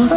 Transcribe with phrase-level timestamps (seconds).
[0.00, 0.12] It's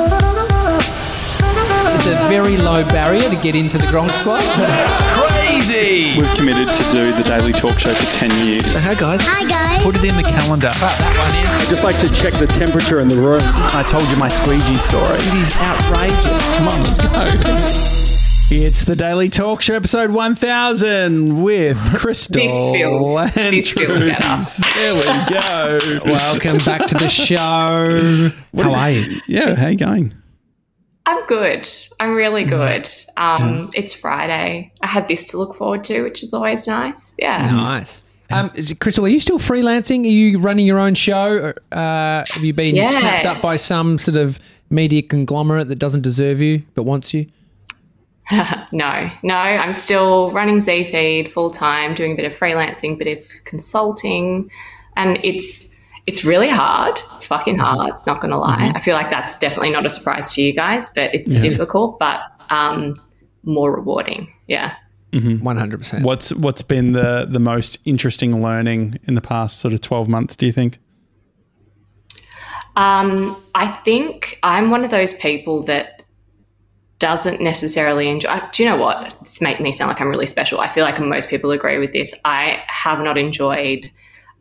[2.05, 4.42] a very low barrier to get into the Gronk Squad.
[4.42, 6.19] That's crazy!
[6.19, 8.75] We've committed to do the Daily Talk Show for 10 years.
[8.75, 9.21] Hi, guys.
[9.23, 9.81] Hi guys.
[9.83, 10.70] Put it in the calendar.
[10.70, 11.70] that one in.
[11.70, 13.41] Just like to check the temperature in the room.
[13.44, 15.16] I told you my squeegee story.
[15.16, 16.57] It is outrageous.
[16.57, 18.00] Come on, let's go.
[18.54, 22.41] It's the Daily Talk Show, episode 1000 with Crystal.
[22.41, 24.41] This feels- and this feels better.
[24.75, 25.99] There we go.
[26.11, 27.35] Welcome back to the show.
[28.61, 29.21] How are you?
[29.27, 30.13] Yeah, how you going?
[31.05, 31.67] I'm good.
[32.02, 32.16] I'm Mm-hmm.
[32.16, 32.90] really good.
[33.16, 34.71] Um, It's Friday.
[34.81, 37.15] I had this to look forward to, which is always nice.
[37.18, 37.49] Yeah.
[37.52, 38.04] Nice.
[38.31, 40.04] Um, is it, Crystal, are you still freelancing?
[40.04, 41.54] Are you running your own show?
[41.71, 42.84] Uh, have you been Yeah.
[42.84, 47.27] snapped up by some sort of media conglomerate that doesn't deserve you but wants you?
[48.71, 49.35] No, no.
[49.35, 54.49] I'm still running Zfeed full time, doing a bit of freelancing, bit of consulting,
[54.95, 55.70] and it's
[56.07, 56.99] it's really hard.
[57.13, 57.63] It's fucking Mm-hmm.
[57.63, 57.94] hard.
[58.07, 58.71] Not gonna lie.
[58.73, 62.21] I feel like that's definitely not a surprise to you guys, but it's difficult, but
[62.49, 62.99] um,
[63.43, 64.34] more rewarding.
[64.48, 64.76] Yeah.
[65.14, 66.04] 100%.
[66.04, 70.36] What's what's been the the most interesting learning in the past sort of 12 months,
[70.38, 70.80] do you think?
[72.78, 76.01] Um, I think I'm one of those people that
[77.02, 78.40] doesn't necessarily enjoy.
[78.54, 79.18] Do you know what?
[79.24, 80.60] This make me sound like I'm really special.
[80.60, 82.14] I feel like most people agree with this.
[82.26, 83.92] I have not enjoyed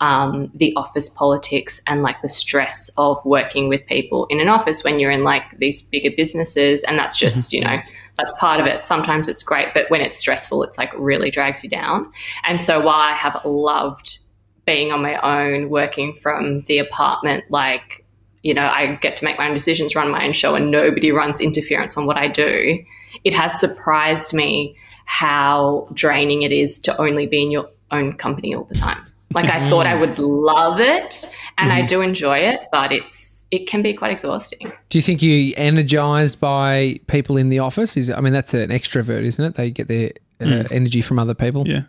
[0.00, 4.84] um, the office politics and like the stress of working with people in an office
[4.84, 7.78] when you're in like these bigger businesses, and that's just you know
[8.18, 8.84] that's part of it.
[8.84, 12.12] Sometimes it's great, but when it's stressful, it's like really drags you down.
[12.44, 14.18] And so while I have loved
[14.66, 17.99] being on my own, working from the apartment, like
[18.42, 21.12] you know, I get to make my own decisions, run my own show, and nobody
[21.12, 22.82] runs interference on what I do.
[23.24, 28.54] It has surprised me how draining it is to only be in your own company
[28.54, 29.04] all the time.
[29.34, 30.00] Like I thought I mm.
[30.00, 31.86] would love it, and I mm-hmm.
[31.86, 34.72] do enjoy it, but it's it can be quite exhausting.
[34.88, 37.96] Do you think you're energized by people in the office?
[37.96, 39.54] Is I mean, that's an extrovert, isn't it?
[39.54, 40.72] They get their uh, mm.
[40.72, 41.66] energy from other people.
[41.66, 41.82] Yeah.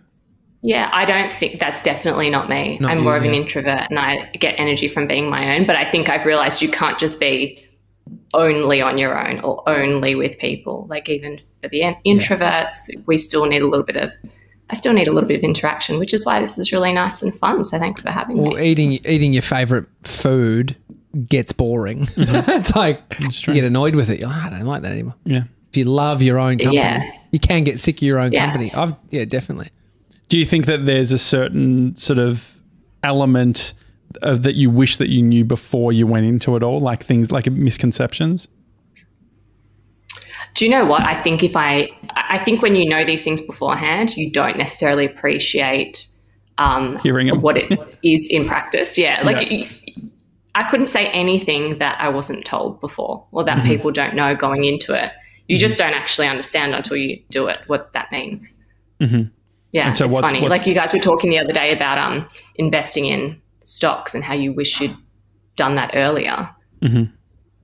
[0.64, 2.78] Yeah, I don't think that's definitely not me.
[2.80, 5.66] Not I'm you, more of an introvert and I get energy from being my own.
[5.66, 7.64] But I think I've realized you can't just be
[8.34, 10.86] only on your own or only with people.
[10.90, 14.14] Like, even for the in- introverts, we still need a little bit of,
[14.70, 17.22] I still need a little bit of interaction, which is why this is really nice
[17.24, 17.64] and fun.
[17.64, 18.64] So thanks for having Well, me.
[18.64, 20.76] eating eating your favorite food
[21.28, 22.08] gets boring.
[22.18, 24.20] it's like you get annoyed with it.
[24.20, 25.16] You're like, "Ah, I don't like that anymore.
[25.26, 25.44] Yeah.
[25.72, 27.12] If you love your own company, Yeah.
[27.32, 28.46] you can get sick of your own Yeah.
[28.46, 28.72] company.
[28.74, 29.70] I've yeah, definitely.
[30.32, 32.58] Do you think that there's a certain sort of
[33.04, 33.74] element
[34.22, 37.32] of that you wish that you knew before you went into it all, like things
[37.34, 38.48] like misconceptions?
[40.54, 41.02] Do you know what?
[41.02, 45.06] I think if I, I think when you know these things beforehand, you don't necessarily
[45.06, 46.08] appreciate
[46.58, 47.42] um, Hearing 'em.
[47.42, 48.98] what it is in practice.
[48.98, 49.68] Yeah, like Yeah.
[50.56, 53.60] I couldn't say anything that I wasn't told before, or Mm-hmm.
[53.60, 55.12] that people don't know going into it.
[55.50, 58.56] You just don't actually understand until you do it what that means.
[59.02, 59.30] Mhm.
[59.72, 60.42] Yeah, And so it's what's- funny.
[60.42, 64.24] what's- like you guys were talking the other day about um, investing in stocks and
[64.24, 64.96] how you wish you'd
[65.56, 66.50] done that earlier.
[66.82, 67.10] Mhm.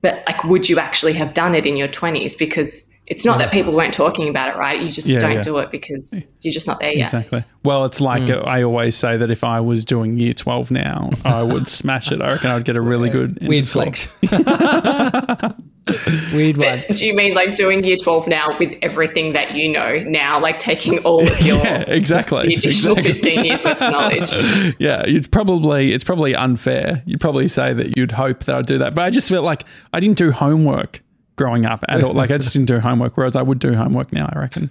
[0.00, 2.34] But like, would you actually have done it in your twenties?
[2.36, 4.80] Because it's not that people weren't talking about it, right?
[4.80, 5.40] You just Yeah, don't yeah.
[5.42, 7.04] do it because you're just not there yet.
[7.06, 7.42] Exactly.
[7.64, 11.10] Well, it's like uh, I always say that if I was doing year 12 now,
[11.24, 12.20] I would smash it.
[12.22, 14.08] I reckon I'd get a really good Weird flex.
[16.34, 16.84] Weird one.
[16.90, 20.58] Do you mean like doing year 12 now with everything that you know now, like
[20.58, 22.48] taking all of your Yeah, exactly.
[22.48, 23.22] the additional exactly.
[23.22, 24.74] 15 years worth of knowledge?
[24.78, 27.02] Yeah, you'd probably it's probably unfair.
[27.06, 29.64] You'd probably say that you'd hope that I'd do that, but I just felt like
[29.92, 31.02] I didn't do homework
[31.36, 32.12] growing up at all.
[32.12, 34.28] Like I just didn't do homework, whereas I would do homework now.
[34.32, 34.70] I reckon.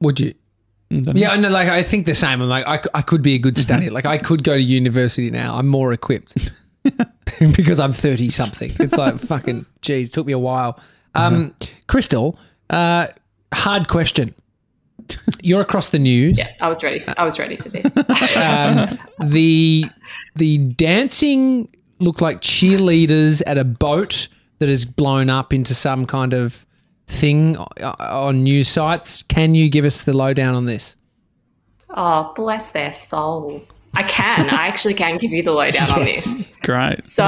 [0.00, 0.34] Would you?
[0.90, 1.50] Mm, yeah, I know.
[1.50, 2.42] Like, I think the same.
[2.42, 3.62] I'm like, I, c- I could be a good mm-hmm.
[3.62, 3.90] study.
[3.90, 5.56] Like, I could go to university now.
[5.56, 6.50] I'm more equipped
[7.38, 8.72] because I'm 30 something.
[8.80, 10.78] It's like fucking, geez, took me a while.
[11.14, 11.54] Um,
[11.88, 12.38] Crystal,
[12.70, 13.08] uh,
[13.52, 14.34] hard question.
[15.42, 16.38] You're across the news.
[16.38, 17.00] Yeah, I was ready.
[17.00, 17.92] For, I was ready for this.
[18.36, 18.98] Um,
[19.28, 19.84] the
[20.36, 21.68] the dancing
[21.98, 26.64] looked like cheerleaders at a boat that has blown up into some kind of
[27.08, 29.22] thing on news sites.
[29.24, 30.96] Can you give us the lowdown on this?
[31.90, 33.79] Oh, bless their souls.
[33.94, 34.50] I can.
[34.50, 36.46] I actually can give you the lowdown on this.
[36.62, 37.04] Great.
[37.04, 37.24] So,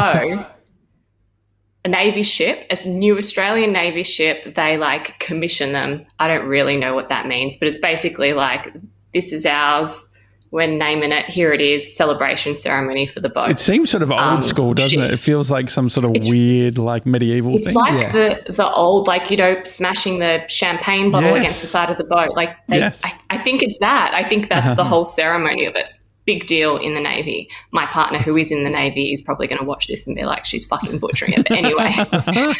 [1.85, 6.07] a Navy ship, a new Australian Navy ship, they like commission them.
[6.21, 8.73] I don't really know what that means, but it's basically like,
[9.13, 10.09] this is ours.
[10.53, 11.25] We're naming it.
[11.27, 11.97] Here it is.
[11.97, 13.51] Celebration ceremony for the boat.
[13.51, 15.11] It seems sort of old Um, school, doesn't shit.
[15.11, 15.15] it?
[15.15, 17.75] It feels like some sort of It's- weird, like medieval It's thing.
[17.75, 18.13] like Yeah.
[18.47, 21.39] the the old, like you know, smashing the champagne bottle Yes.
[21.39, 22.29] against the side of the boat.
[22.37, 23.01] Like, they, Yes.
[23.03, 24.13] I, I think it's that.
[24.15, 25.87] I think that's the whole ceremony of it.
[26.25, 27.49] Big deal in the Navy.
[27.73, 30.25] My partner, who is in the Navy, is probably going to watch this and be
[30.25, 31.93] like, "She's fucking butchering it." But anyway,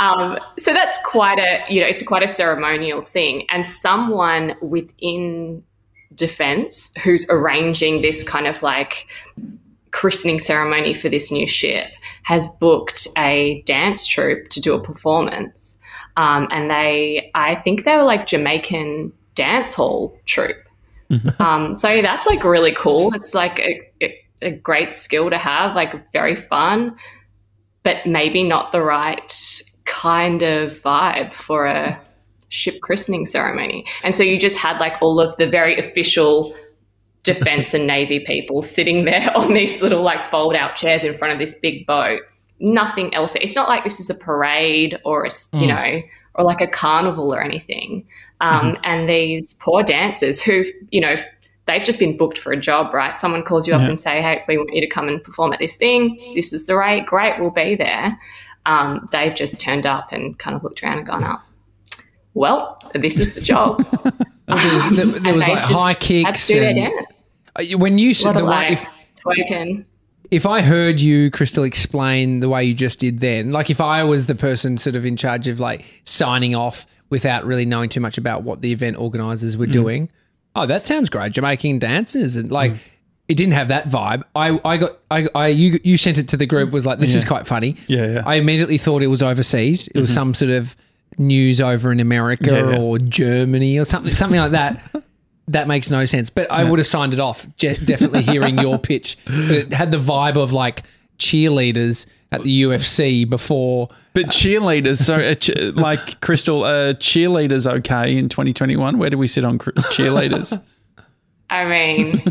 [0.00, 5.62] Um, so that's quite a you know it's quite a ceremonial thing, and someone within
[6.14, 9.06] defense who's arranging this kind of like
[9.90, 11.88] christening ceremony for this new ship
[12.22, 15.78] has booked a dance troupe to do a performance,
[16.16, 20.56] um, and they I think they were like Jamaican dance hall troupe.
[21.38, 23.14] Um, so that's like really cool.
[23.14, 26.96] It's like a, a, great skill to have, like very fun,
[27.82, 31.98] but maybe not the right kind of vibe for a
[32.50, 33.86] ship christening ceremony.
[34.04, 36.54] And so you just had like all of the very official
[37.22, 41.32] defense and navy people sitting there on these little like fold out chairs in front
[41.32, 42.20] of this big boat.
[42.60, 43.34] Nothing else.
[43.36, 46.02] It's not like this is a parade or a, you know,
[46.34, 48.06] or like a carnival or anything.
[48.40, 51.16] Um, And these poor dancers who, you know,
[51.66, 53.18] they've just been booked for a job, right?
[53.20, 53.88] Someone calls you up Yeah.
[53.88, 56.18] and say, "Hey, we want you to come and perform at this thing.
[56.34, 57.04] This is the rate.
[57.06, 58.18] Great, we'll be there."
[58.66, 61.42] Um, they've just turned up and kind of looked around and gone up.
[62.34, 63.84] Well, this is the job.
[64.48, 66.46] There was, there, there was like high kicks.
[66.46, 67.40] to do their And, dance.
[67.74, 68.86] Uh, when you said the way, if
[69.22, 69.84] twerking.
[70.30, 74.04] if I heard you, Crystal, explain the way you just did then, like if I
[74.04, 78.00] was the person sort of in charge of like signing off without really knowing too
[78.00, 79.58] much about what the event organizers Mm.
[79.60, 80.10] were doing,
[80.54, 81.32] oh, that sounds great.
[81.32, 82.74] Jamaican dancers and like.
[83.28, 84.22] It didn't have that vibe.
[84.34, 87.14] I, I got I, I you you sent it to the group was like this
[87.14, 87.76] is quite funny.
[87.86, 88.22] Yeah, yeah.
[88.24, 89.86] I immediately thought it was overseas.
[89.88, 90.74] It was some sort of
[91.18, 92.78] news over in America Yeah, yeah.
[92.78, 94.80] or Germany or something something like that.
[95.48, 96.28] That makes no sense.
[96.30, 97.46] But I would have signed it off.
[97.56, 100.82] Je- definitely hearing your pitch, but it had the vibe of like
[101.18, 103.88] cheerleaders at the UFC before.
[104.14, 108.98] But cheerleaders, so uh, ch- like Crystal, uh, cheerleaders okay in 2021?
[108.98, 110.60] Where do we sit on cr- cheerleaders?
[111.50, 112.22] I mean,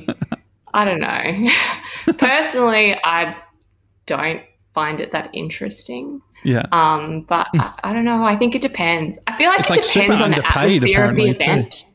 [0.74, 2.14] I don't know.
[2.18, 3.36] Personally, I
[4.06, 4.42] don't
[4.74, 6.22] find it that interesting.
[6.44, 6.66] Yeah.
[6.72, 8.24] Um, but I, I don't know.
[8.24, 9.18] I think it depends.
[9.28, 11.34] I feel like It's it like super depends on the underpaid, atmosphere of the apparently,
[11.34, 11.44] too.
[11.44, 11.86] event.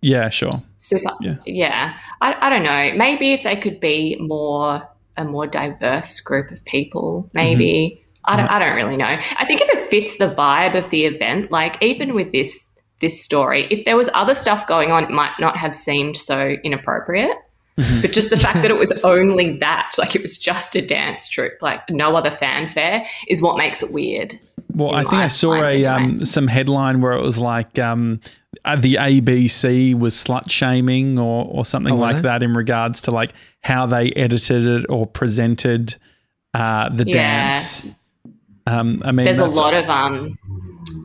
[0.00, 0.50] yeah, sure.
[0.78, 1.12] Super.
[1.20, 1.36] Yeah.
[1.44, 1.98] Yeah.
[2.22, 2.92] I, I don't know.
[2.96, 4.88] Maybe if they could be more
[5.20, 8.04] a more diverse group of people, maybe.
[8.24, 9.06] I don't I don't really know.
[9.06, 12.70] I think if it fits the vibe of the event, like even with this
[13.00, 16.56] this story, if there was other stuff going on, it might not have seemed so
[16.62, 17.36] inappropriate.
[17.78, 18.02] Mm-hmm.
[18.02, 21.28] But just the fact that it was only that, like it was just a dance
[21.28, 24.38] troupe, like no other fanfare, is what makes it weird.
[24.74, 28.20] Well, I in think I saw a um, some headline where it was like um,
[28.64, 32.22] uh, the ABC was slut shaming or or something Oh, like they?
[32.22, 33.32] that in regards to like
[33.62, 35.96] how they edited it or presented
[36.54, 37.48] uh, the Yeah.
[37.52, 37.84] dance.
[38.66, 40.36] Um, I mean, there's a lot of um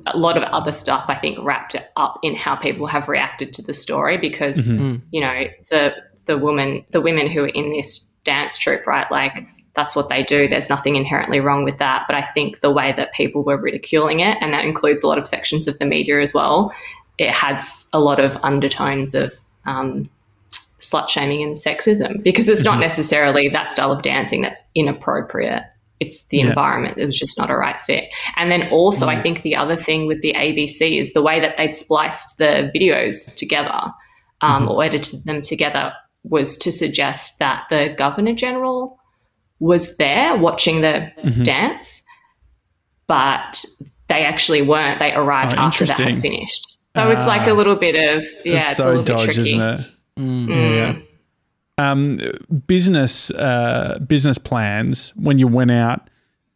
[0.07, 3.61] a lot of other stuff I think wrapped up in how people have reacted to
[3.63, 4.95] the story because Mm-hmm.
[5.11, 5.95] you know the
[6.25, 10.23] the woman the women who are in this dance troupe right like that's what they
[10.23, 13.57] do there's nothing inherently wrong with that but I think the way that people were
[13.57, 16.73] ridiculing it and that includes a lot of sections of the media as well
[17.17, 19.33] it has a lot of undertones of
[19.65, 20.09] um,
[20.81, 22.71] slut shaming and sexism because it's Mm-hmm.
[22.75, 25.63] not necessarily that style of dancing that's inappropriate.
[25.99, 26.47] It's the Yeah.
[26.49, 26.97] environment.
[26.97, 28.09] It was just not a right fit.
[28.35, 29.15] And then also, Mm.
[29.15, 32.69] I think the other thing with the ABC is the way that they'd spliced the
[32.75, 33.91] videos together
[34.41, 34.71] um, Mm-hmm.
[34.71, 35.93] or edited them together
[36.25, 38.99] was to suggest that the Governor General
[39.59, 41.43] was there watching the Mm-hmm.
[41.43, 42.03] dance,
[43.07, 43.63] but
[44.07, 44.99] they actually weren't.
[44.99, 46.67] They arrived Oh, after that had finished.
[46.95, 47.51] So it's like Ah.
[47.51, 49.49] a little bit of, yeah, it's it's, so a little dodge, bit tricky.
[49.53, 49.85] isn't it?
[50.19, 50.75] Mm.
[50.75, 50.99] Yeah.
[51.77, 52.19] Um,
[52.67, 56.09] business uh, business plans when you went out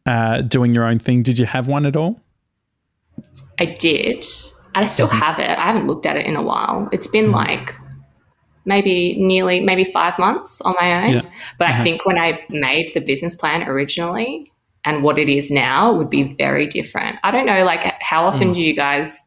[0.06, 1.24] uh, doing your own thing.
[1.24, 2.22] Did you have one at all?
[3.60, 4.26] I did.
[4.76, 5.18] And I still Mm-hmm.
[5.20, 5.58] have it.
[5.58, 6.88] I haven't looked at it in a while.
[6.94, 7.74] It's been like
[8.66, 11.14] maybe nearly maybe five months on my own.
[11.16, 11.22] Yeah.
[11.58, 11.82] But Uh-huh.
[11.82, 14.52] I think when I made the business plan originally
[14.86, 17.18] and what it is now would be very different.
[17.24, 18.34] I don't know, like how Mm.
[18.34, 19.26] often do you guys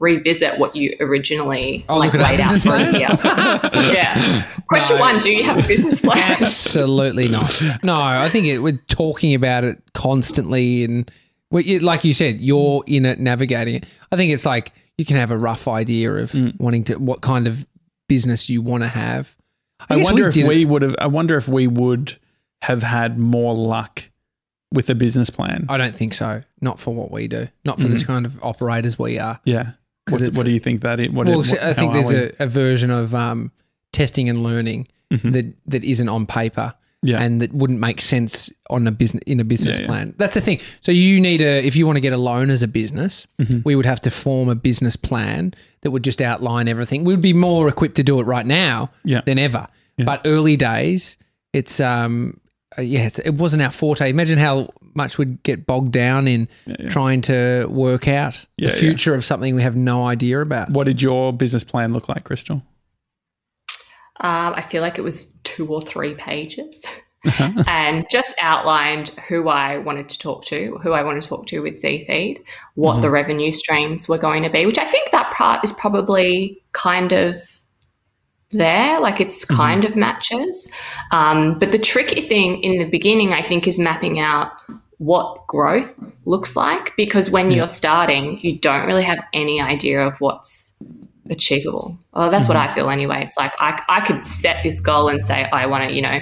[0.00, 3.08] revisit what you originally Oh, like look at laid out for a year?
[3.94, 4.42] yeah.
[4.68, 5.02] Question No.
[5.02, 6.18] one, do you have a business plan?
[6.40, 7.60] Absolutely not.
[7.82, 11.10] No, I think it, we're talking about it constantly, and
[11.50, 13.84] we, like you said, you're in it, navigating it.
[14.12, 16.58] I think it's like you can have a rough idea of Mm.
[16.58, 17.64] wanting to what kind of
[18.08, 19.36] business you want to have.
[19.88, 20.94] I, guess wonder if did it- we would have.
[20.98, 22.16] I wonder if we would
[22.62, 24.04] have had more luck
[24.72, 25.66] with a business plan.
[25.68, 26.42] I don't think so.
[26.60, 27.48] Not for what we do.
[27.64, 27.98] Not for Mm-hmm.
[27.98, 29.40] the kind of operators we are.
[29.44, 29.72] yeah.
[30.08, 31.10] what do you think that is?
[31.10, 33.52] What, well, what- I think there's a, a version of um,
[33.92, 35.32] testing and learning Mhm.
[35.32, 36.74] that that isn't on paper.
[37.06, 37.20] Yeah.
[37.22, 39.86] and that wouldn't make sense on a business in a business Yeah, yeah.
[39.88, 40.14] plan.
[40.16, 40.58] That's the thing.
[40.80, 43.60] So you need a if you want to get a loan as a business, Mm-hmm.
[43.64, 47.04] we would have to form a business plan that would just outline everything.
[47.04, 49.20] We'd be more equipped to do it right now Yeah.
[49.26, 49.68] than ever.
[49.98, 50.06] Yeah.
[50.06, 51.18] But early days,
[51.52, 52.40] it's um
[52.78, 54.08] uh, yeah, it's, it wasn't our forte.
[54.10, 56.48] Imagine how much we'd get bogged down in
[56.88, 58.80] trying to work out Yeah, the yeah.
[58.80, 60.70] future of something we have no idea about.
[60.70, 62.62] What did your business plan look like, Crystal?
[64.20, 66.84] Um, I feel like it was two or three pages
[67.66, 71.60] and just outlined who I wanted to talk to, who I wanted to talk to
[71.60, 72.42] with ZFeed,
[72.74, 76.62] what the revenue streams were going to be, which I think that part is probably
[76.72, 77.36] kind of
[78.50, 80.68] there, like it's kind of matches.
[81.10, 84.52] Um, but the tricky thing in the beginning, I think, is mapping out
[84.98, 90.14] what growth looks like because when you're starting, you don't really have any idea of
[90.20, 90.63] what's
[91.30, 91.96] achievable.
[92.12, 93.22] Well, that's what I feel anyway.
[93.24, 96.20] It's like I, I could set this goal and say, I want to, you know,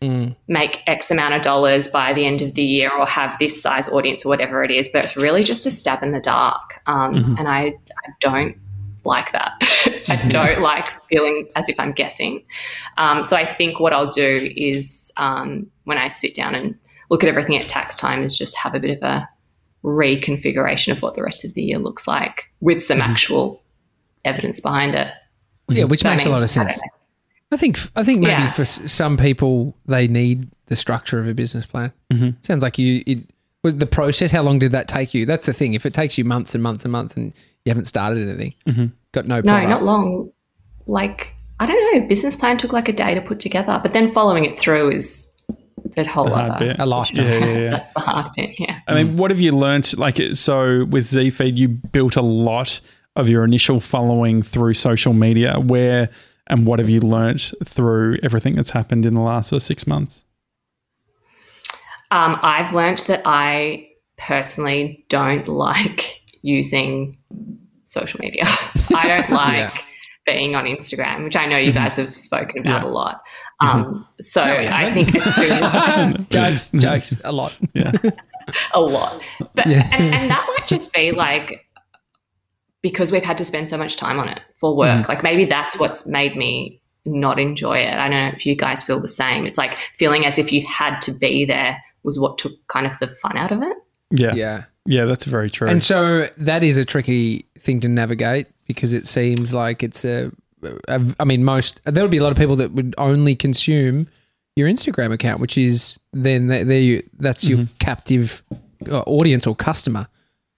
[0.00, 0.36] Mm.
[0.46, 3.88] make X amount of dollars by the end of the year or have this size
[3.88, 6.80] audience or whatever it is, but it's really just a stab in the dark.
[6.86, 8.56] Um, And I, I don't
[9.04, 9.54] like that.
[10.08, 12.44] I don't like feeling as if I'm guessing.
[12.96, 16.76] Um, so I think what I'll do is um, when I sit down and
[17.10, 19.28] look at everything at tax time is just have a bit of a
[19.82, 23.62] reconfiguration of what the rest of the year looks like with some actual
[24.24, 25.08] evidence behind it.
[25.68, 26.72] Yeah, which But I makes a lot of sense.
[26.72, 26.82] don't.
[27.52, 28.50] I think I think maybe Yeah.
[28.50, 31.92] for s- some people they need the structure of a business plan.
[32.12, 32.30] Mm-hmm.
[32.42, 33.18] Sounds like you it,
[33.64, 34.30] with the process.
[34.30, 35.24] How long did that take you?
[35.26, 35.74] That's the thing.
[35.74, 37.32] If it takes you months and months and months and
[37.64, 40.30] you haven't started anything, got no No, not long.
[40.86, 42.06] Like I don't know.
[42.06, 45.30] Business plan took like a day to put together, but then following it through is
[45.96, 46.66] the whole The other.
[46.66, 46.76] bit.
[46.78, 47.24] A lifetime.
[47.26, 47.70] Yeah, yeah, yeah.
[47.70, 48.50] That's the hard bit.
[48.60, 48.78] Yeah.
[48.86, 49.98] I mean, what have you learnt?
[49.98, 52.80] Like, so with ZFeed, you built a lot
[53.18, 55.58] of your initial following through social media.
[55.60, 56.08] Where
[56.46, 59.86] and what have you learnt through everything that's happened in the last sort of six
[59.86, 60.24] months?
[62.10, 67.16] Um, I've learnt that I personally don't like using
[67.84, 68.44] social media.
[68.94, 69.74] I don't like
[70.26, 72.88] being on Instagram, which I know you guys have spoken about Yeah.
[72.88, 73.22] a lot.
[73.60, 77.58] Um, so I think as soon as jokes, jokes, a lot.
[77.74, 77.90] Yeah,
[78.72, 79.22] a lot.
[79.54, 79.88] But Yeah.
[79.92, 81.66] and, and that might just be like
[82.82, 85.08] because we've had to spend so much time on it for work.
[85.08, 87.94] Like maybe that's what's made me not enjoy it.
[87.94, 89.46] I don't know if you guys feel the same.
[89.46, 92.98] It's like feeling as if you had to be there was what took kind of
[92.98, 93.76] the fun out of it.
[94.10, 94.64] yeah, yeah.
[94.86, 95.04] Yeah.
[95.04, 95.68] that's very true.
[95.68, 100.30] And so that is a tricky thing to navigate because it seems like it's a,
[100.88, 104.08] a I mean, most, there would be a lot of people that would only consume
[104.56, 108.42] your Instagram account, which is then there you, that's your captive
[108.90, 110.08] uh, audience or customer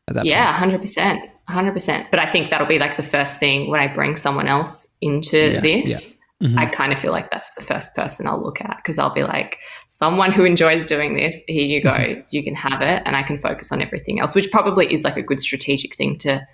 [0.08, 1.29] at that Yeah, hundred percent, hundred
[1.74, 2.06] percent.
[2.10, 5.52] But I think that'll be like the first thing when I bring someone else into
[5.52, 6.16] Yeah, this.
[6.56, 9.24] I kind of feel like that's the first person I'll look at because I'll be
[9.24, 13.22] like, someone who enjoys doing this, here you go, you can have it, and I
[13.22, 16.46] can focus on everything else, which probably is like a good strategic thing to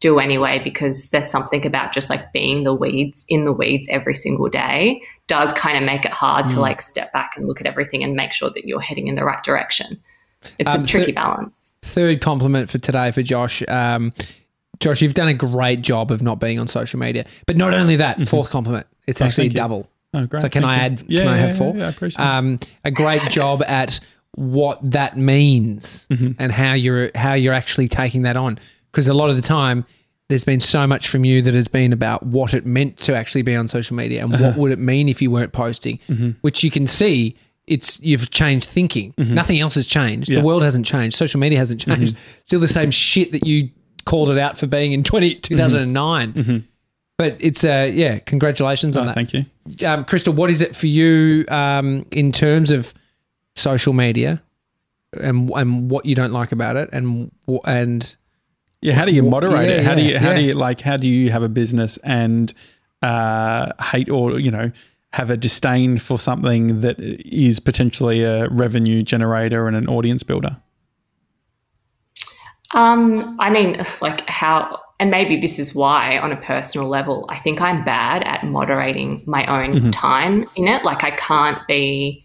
[0.00, 4.14] do anyway because there's something about just like being the weeds in the weeds every
[4.14, 7.66] single day does kind of make it hard to like step back and look at
[7.66, 9.98] everything and make sure that you're heading in the right direction.
[10.58, 11.76] It's Um, a tricky balance.
[11.82, 13.62] third compliment for today for Josh.
[13.68, 14.12] Um,
[14.80, 17.26] Josh, you've done a great job of not being on social media.
[17.46, 19.56] But not only that, fourth compliment, it's actually thank you.
[19.56, 19.90] double.
[20.14, 20.40] oh, great.
[20.42, 21.02] So can Thank I add?
[21.06, 21.76] Yeah, can I yeah, have four?
[21.76, 22.28] Yeah, I appreciate it.
[22.28, 24.00] um, a great job at
[24.36, 26.32] what that means Mm-hmm.
[26.38, 28.58] and how you're how you're actually taking that on.
[28.90, 29.84] Because a lot of the time,
[30.28, 33.42] there's been so much from you that has been about what it meant to actually
[33.42, 34.44] be on social media and Uh-huh.
[34.48, 36.30] what would it mean if you weren't posting, Mm-hmm.
[36.40, 37.36] which you can see.
[37.66, 39.14] It's you've changed thinking.
[39.16, 40.28] Nothing else has changed.
[40.28, 40.36] Yeah.
[40.38, 40.42] Mm-hmm.
[40.42, 41.16] The world hasn't changed.
[41.16, 42.16] Social media hasn't changed.
[42.44, 43.68] Still the same shit that you
[44.04, 46.64] called it out for being in 20, 2009.
[47.18, 49.10] But it's uh yeah, congratulations on Mm-hmm.
[49.10, 49.88] Oh, that thank you.
[49.88, 52.94] um, Crystal, what is it for you um, in terms of
[53.54, 54.40] social media
[55.20, 57.30] and and what you don't like about it and
[57.66, 58.16] and
[58.80, 59.84] Yeah, how do you moderate yeah, it?
[59.84, 62.54] How do you how do you like how do you have a business and
[63.02, 64.70] uh, hate or you know
[65.12, 70.56] have a disdain for something that is potentially a revenue generator and an audience builder?
[72.72, 77.38] Um, I mean, like how, and maybe this is why, on a personal level, I
[77.38, 80.84] think I'm bad at moderating my own time in it.
[80.84, 82.24] Like, I can't be,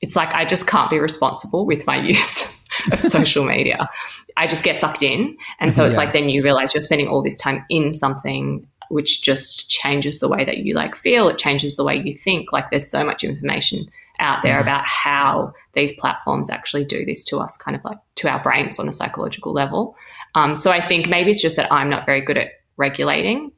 [0.00, 2.56] it's like I just can't be responsible with my use
[2.92, 3.88] of social media.
[4.36, 5.36] I just get sucked in.
[5.60, 6.00] And so it's Yeah.
[6.04, 10.28] like then you realize you're spending all this time in something which just changes the
[10.28, 11.28] way that you like feel.
[11.28, 12.52] It changes the way you think.
[12.52, 13.86] Like, there's so much information
[14.20, 18.28] out there about how these platforms actually do this to us, kind of like to
[18.28, 19.96] our brains on a psychological level.
[20.34, 23.52] Um, so I think maybe it's just that I'm not very good at regulating.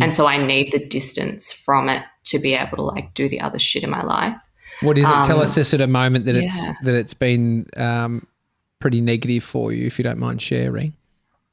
[0.00, 3.40] And so I need the distance from it to be able to like do the
[3.40, 4.36] other shit in my life.
[4.80, 5.22] what is it?
[5.22, 8.26] Tell Um, us this at a moment that it's that it's been um,
[8.80, 10.92] pretty negative for you, if you don't mind sharing.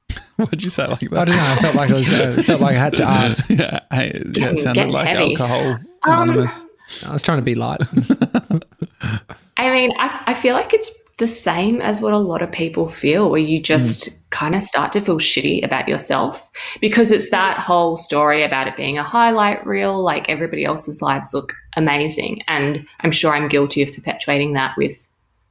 [0.38, 1.13] What'd you say like that?
[1.13, 1.43] I don't know.
[1.43, 2.12] I felt like I was.
[2.12, 3.50] Uh, felt like I had to ask.
[3.51, 5.32] yeah, hey, yeah, it sounded like heavy.
[5.36, 6.65] alcohol Um, anonymous.
[7.06, 7.82] I was trying to be light.
[9.58, 12.90] I mean, I, I feel like it's the same as what a lot of people
[12.90, 14.30] feel, where you just mm.
[14.32, 16.50] kind of start to feel shitty about yourself
[16.82, 21.34] because it's that whole story about it being a highlight reel, like everybody else's lives
[21.34, 22.42] look amazing.
[22.48, 25.08] And I'm sure I'm guilty of perpetuating that with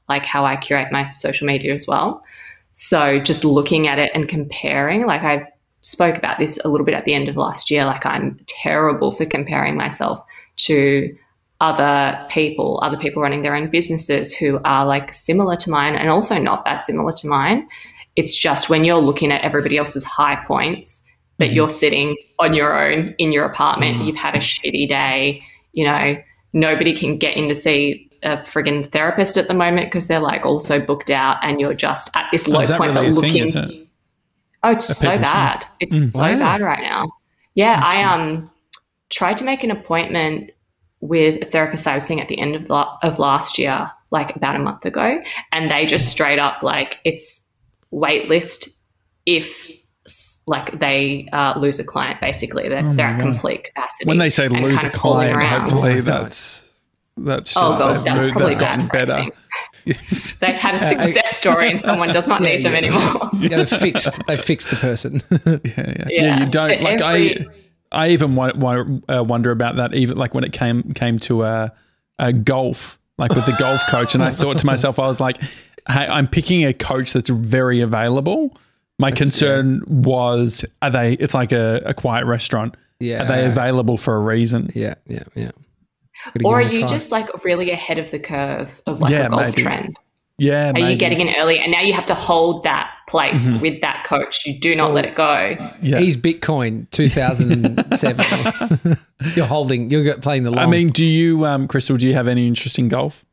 [0.08, 2.24] like how I curate my social media as well.
[2.72, 5.46] So just looking at it and comparing, like I
[5.82, 9.12] spoke about this a little bit at the end of last year, like I'm terrible
[9.12, 10.24] for comparing myself
[10.66, 11.16] to
[11.60, 16.10] other people, other people running their own businesses who are like similar to mine and
[16.10, 17.68] also not that similar to mine.
[18.16, 21.04] It's just when you're looking at everybody else's high points
[21.38, 21.54] that mm-hmm.
[21.54, 24.08] you're sitting on your own in your apartment, mm-hmm.
[24.08, 25.42] you've had a shitty day,
[25.72, 26.16] you know,
[26.52, 30.44] nobody can get in to see a friggin' therapist at the moment because they're like
[30.44, 33.50] also booked out and you're just at this oh, low point really looking.
[33.50, 33.88] Thing,
[34.62, 35.60] oh, it's so bad.
[35.60, 35.68] Thing?
[35.80, 36.04] It's mm.
[36.12, 36.38] so wow.
[36.38, 37.08] bad right now.
[37.54, 38.50] Yeah, I um
[39.12, 40.50] tried to make an appointment
[41.00, 44.34] with a therapist I was seeing at the end of, the, of last year, like
[44.34, 45.20] about a month ago,
[45.52, 47.46] and they just straight up like it's
[47.92, 48.68] waitlist
[49.26, 49.70] if
[50.46, 52.20] like they uh, lose a client.
[52.20, 54.08] Basically, they're, oh they're at complete capacity.
[54.08, 56.64] When they say lose a client, hopefully oh that's
[57.16, 59.26] that's oh, just oh god, that's probably gotten better.
[59.84, 60.34] Yes.
[60.34, 62.70] They've had a success story and someone does not yeah, need yeah.
[62.70, 63.30] them anymore.
[63.34, 64.24] yeah, they fixed.
[64.28, 65.22] They fixed the person.
[65.30, 67.46] yeah, yeah, yeah, You don't but like every, I.
[67.92, 71.72] I even uh, wonder about that, even like when it came came to a,
[72.18, 75.40] a golf, like with the golf coach, and I thought to myself, I was like,
[75.88, 78.56] "Hey, I'm picking a coach that's very available."
[78.98, 79.94] My that's, concern yeah.
[79.94, 81.14] was, are they?
[81.14, 82.76] It's like a, a quiet restaurant.
[83.00, 84.70] Yeah, are they available for a reason?
[84.74, 85.50] Yeah, yeah, yeah.
[86.44, 86.88] Or are you try.
[86.88, 89.62] just like really ahead of the curve of like yeah, a golf maybe.
[89.62, 89.96] trend?
[90.38, 90.70] Yeah.
[90.70, 90.92] Are maybe.
[90.92, 91.58] you getting in early?
[91.58, 93.60] And now you have to hold that place mm-hmm.
[93.60, 94.46] with that coach.
[94.46, 95.54] You do not well, let it go.
[95.82, 95.98] Yeah.
[95.98, 98.98] He's Bitcoin 2007.
[99.36, 100.64] you're holding, you're playing the long.
[100.64, 103.26] I mean, do you, um, Crystal, do you have any interest in golf?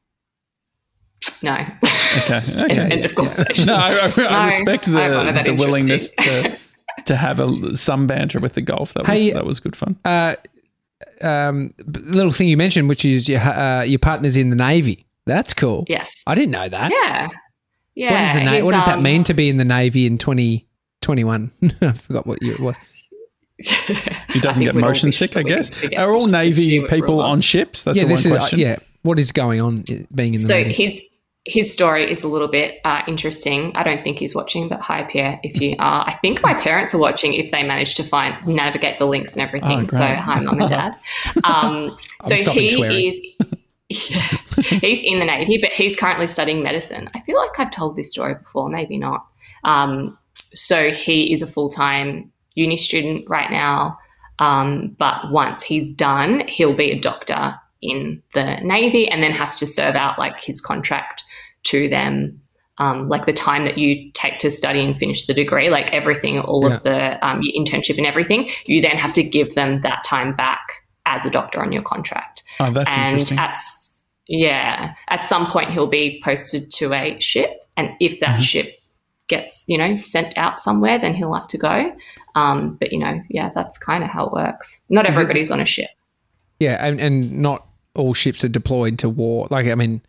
[1.42, 1.54] No.
[1.54, 2.38] Okay.
[2.62, 2.78] okay.
[2.78, 3.68] end, end of conversation.
[3.68, 6.58] No, I, I, I respect the, the willingness to
[7.06, 8.94] to have a, some banter with the golf.
[8.94, 9.98] That was hey, that was good fun.
[10.04, 10.36] Uh,
[11.22, 15.06] um, little thing you mentioned, which is your uh, your partner's in the navy.
[15.26, 15.86] That's cool.
[15.88, 16.22] Yes.
[16.28, 16.92] I didn't know that.
[16.92, 17.30] Yeah.
[18.00, 18.12] Yeah.
[18.12, 20.18] What, is the na- what does um, that mean to be in the Navy in
[20.18, 21.52] 2021?
[21.82, 22.78] I forgot what year it was.
[23.58, 25.70] he doesn't get motion sick, I guess.
[25.98, 27.84] Are all Navy people on ships?
[27.84, 28.60] That's yeah, this is, uh, question.
[28.60, 28.76] Uh, yeah.
[29.02, 29.84] What is going on
[30.16, 30.72] being in the so Navy?
[30.72, 31.02] his
[31.46, 33.74] his story is a little bit uh, interesting.
[33.76, 36.06] I don't think he's watching, but hi Pierre, if you are.
[36.08, 39.42] I think my parents are watching if they manage to find navigate the links and
[39.42, 39.84] everything.
[39.84, 40.96] Oh, so hi mum and dad.
[41.44, 43.08] Um, so he swearing.
[43.08, 43.20] is
[43.90, 44.22] yeah,
[44.62, 47.10] he's in the Navy, but he's currently studying medicine.
[47.14, 49.26] I feel like I've told this story before, maybe not.
[49.64, 53.98] Um, so he is a full time uni student right now.
[54.38, 59.58] Um, but once he's done, he'll be a doctor in the Navy and then has
[59.58, 61.24] to serve out like his contract
[61.64, 62.42] to them.
[62.78, 66.40] Um, like the time that you take to study and finish the degree, like everything,
[66.40, 66.76] all yeah.
[66.76, 70.34] of the um, your internship and everything, you then have to give them that time
[70.34, 70.66] back
[71.06, 72.44] as a doctor on your contract.
[72.62, 73.38] Oh, that's and interesting.
[73.38, 73.58] At,
[74.30, 78.42] yeah, at some point he'll be posted to a ship, and if that mm-hmm.
[78.42, 78.76] ship
[79.28, 81.96] gets you know sent out somewhere, then he'll have to go.
[82.36, 84.84] Um, but you know, yeah, that's kind of how it works.
[84.88, 85.90] Not Is everybody's the, on a ship.
[86.60, 89.48] Yeah, and, and not all ships are deployed to war.
[89.50, 90.02] Like, I mean,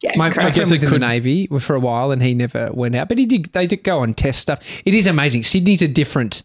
[0.00, 2.96] yeah, my, my friend was in the navy for a while, and he never went
[2.96, 3.08] out.
[3.08, 3.44] But he did.
[3.52, 4.60] They did go and test stuff.
[4.84, 5.44] It is amazing.
[5.44, 6.42] Sydney's a different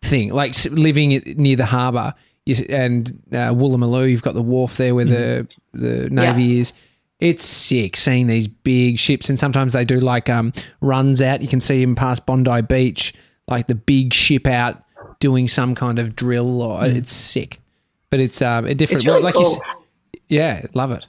[0.00, 0.32] thing.
[0.32, 2.14] Like living near the harbour
[2.46, 5.46] and uh, Woolloomooloo, you've got the wharf there where mm-hmm.
[5.72, 6.60] the the navy yeah.
[6.60, 6.72] is.
[7.20, 11.40] It's sick seeing these big ships, and sometimes they do like um, runs out.
[11.40, 13.14] You can see them past Bondi Beach,
[13.46, 14.82] like the big ship out
[15.20, 16.62] doing some kind of drill.
[16.62, 16.96] Or mm.
[16.96, 17.60] it's sick,
[18.10, 18.98] but it's um, a different.
[18.98, 19.52] It's really like cool.
[19.52, 21.06] You, yeah, love it.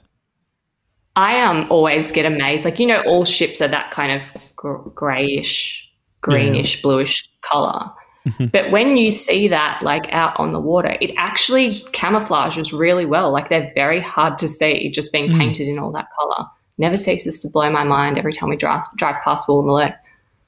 [1.16, 2.64] I um always get amazed.
[2.64, 5.88] Like you know, all ships are that kind of gr- grayish,
[6.20, 6.82] greenish, yeah.
[6.82, 7.90] bluish color.
[8.26, 8.46] Mm-hmm.
[8.46, 13.30] But when you see that like out on the water, it actually camouflages really well.
[13.30, 15.38] Like they're very hard to see just being mm.
[15.38, 16.46] painted in all that color.
[16.78, 19.94] Never ceases to blow my mind every time we drive, drive past Woolloomooloo.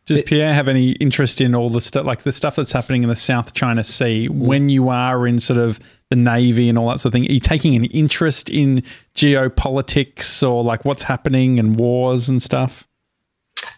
[0.07, 3.09] Does Pierre have any interest in all the stuff, like the stuff that's happening in
[3.09, 4.29] the South China Sea?
[4.29, 4.47] Mm.
[4.47, 5.79] When you are in sort of
[6.11, 8.83] the Navy and all that sort of thing, are you taking an interest in
[9.15, 12.87] geopolitics or like what's happening and wars and stuff?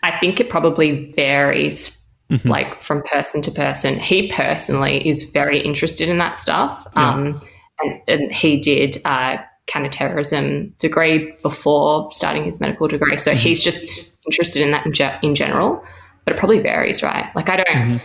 [0.03, 1.98] I think it probably varies
[2.31, 2.49] mm-hmm.
[2.49, 3.99] like from person to person.
[3.99, 6.87] He personally is very interested in that stuff.
[6.95, 7.11] Yeah.
[7.11, 7.41] Um,
[7.81, 13.19] and, and, he did a counterterrorism degree before starting his medical degree.
[13.19, 13.41] So mm-hmm.
[13.41, 13.87] he's just
[14.27, 15.83] interested in that in, ge- in, general,
[16.25, 17.31] but it probably varies, right?
[17.37, 18.05] Like I don't, mm-hmm.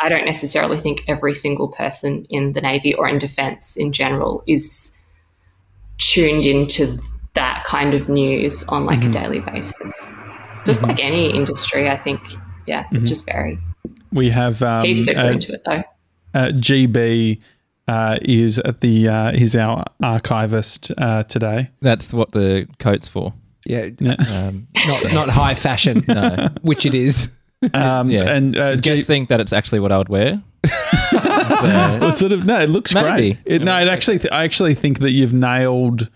[0.00, 4.44] I don't necessarily think every single person in the Navy or in defense in general
[4.46, 4.92] is
[5.98, 6.98] tuned into
[7.34, 10.12] that kind of news on like a daily basis.
[10.66, 12.20] Just like any industry, I think,
[12.68, 13.74] yeah, it just varies.
[14.12, 15.82] We have um, He's super uh, into it though.
[16.34, 17.40] uh, GB
[17.88, 21.70] uh, is at the uh, he's our archivist uh, today.
[21.80, 23.32] That's what the coat's for.
[23.66, 24.14] Yeah, Yeah.
[24.28, 26.48] Um, not not high fashion, no.
[26.62, 27.28] which it is.
[27.74, 28.30] Um, Yeah.
[28.30, 30.42] and uh, Does G- Jess think that it's actually what I would wear?
[30.66, 30.70] So-
[32.00, 33.34] well, sort of no, it looks Maybe.
[33.34, 33.38] great.
[33.46, 36.08] It, no, it actually I actually think that you've nailed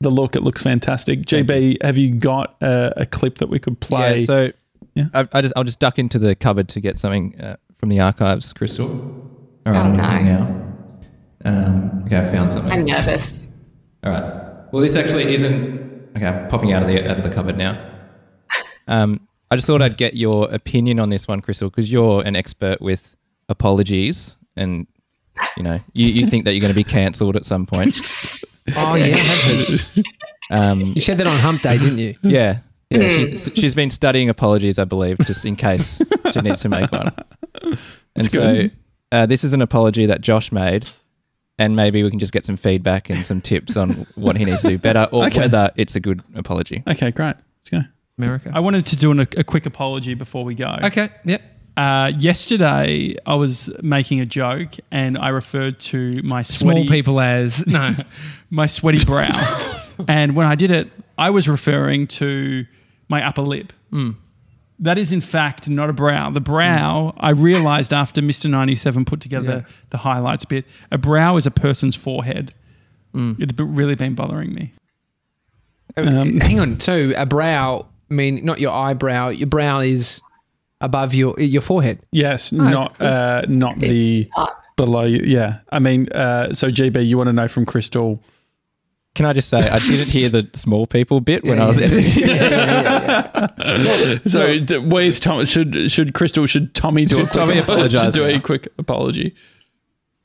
[0.00, 0.36] the look.
[0.36, 1.22] It looks fantastic.
[1.22, 4.20] GB, have you got a, a clip that we could play?
[4.20, 4.52] Yeah, so
[4.98, 5.06] Yeah.
[5.14, 8.00] I, I just I'll just duck into the cupboard to get something uh, from the
[8.00, 8.88] archives, Crystal.
[9.66, 10.02] All right, Oh, I'm no.
[10.02, 10.64] looking now.
[11.44, 12.72] Um, okay, I found something.
[12.72, 13.48] I'm nervous.
[14.04, 14.24] All right.
[14.72, 16.10] Well, this actually isn't.
[16.16, 17.84] Okay, I'm popping out of the out of the cupboard now.
[18.88, 22.36] Um, I just thought I'd get your opinion on this one, Crystal, because you're an
[22.36, 23.16] expert with
[23.48, 24.86] apologies, and
[25.56, 27.94] you know you, you think that you're going to be cancelled at some point.
[28.76, 29.78] Oh yeah,
[30.50, 32.14] Um, you said that on Hump Day, didn't you?
[32.22, 32.58] yeah,
[32.90, 33.08] yeah.
[33.08, 36.00] She's, she's been studying apologies, I believe, just in case
[36.32, 37.12] she needs to make one.
[38.16, 38.72] And so good.
[39.12, 40.88] uh, this is an apology that Josh made.
[41.60, 44.62] And maybe we can just get some feedback and some tips on what he needs
[44.62, 45.40] to do better or Okay.
[45.40, 46.84] whether it's a good apology.
[46.86, 47.34] okay, great.
[47.58, 47.80] Let's go.
[48.16, 48.52] America.
[48.54, 50.76] I wanted to do an, a quick apology before we go.
[50.84, 51.10] Okay.
[51.24, 51.42] Yep.
[51.76, 57.20] Uh, yesterday, I was making a joke and I referred to my sweaty Small people
[57.20, 57.94] as no.
[58.50, 59.84] my sweaty brow.
[60.08, 62.66] and when I did it, I was referring to
[63.08, 63.72] my upper lip.
[64.80, 66.30] That is, in fact, not a brow.
[66.30, 68.48] The brow, I realized after Mr.
[68.48, 69.72] 97 put together Yeah.
[69.90, 72.54] the highlights bit, a brow is a person's forehead.
[73.14, 74.72] It's be- really been bothering me.
[75.96, 76.78] Um, Hang on.
[76.78, 79.30] So a brow, I mean not your eyebrow.
[79.30, 80.20] Your brow is
[80.80, 81.98] above your your forehead.
[82.12, 83.88] Yes, not uh, not the
[84.22, 84.52] This part.
[84.76, 85.02] below.
[85.04, 85.24] You.
[85.26, 88.22] Yeah, I mean, uh, so GB, you want to know from Crystal?
[89.14, 92.28] Can I just say, I didn't hear the small people bit when I was editing.
[94.26, 95.44] So, d- where's Tom?
[95.44, 96.46] Should should Crystal?
[96.46, 98.40] Should Tommy do a quick Tommy apologise do a now?
[98.40, 99.34] quick apology?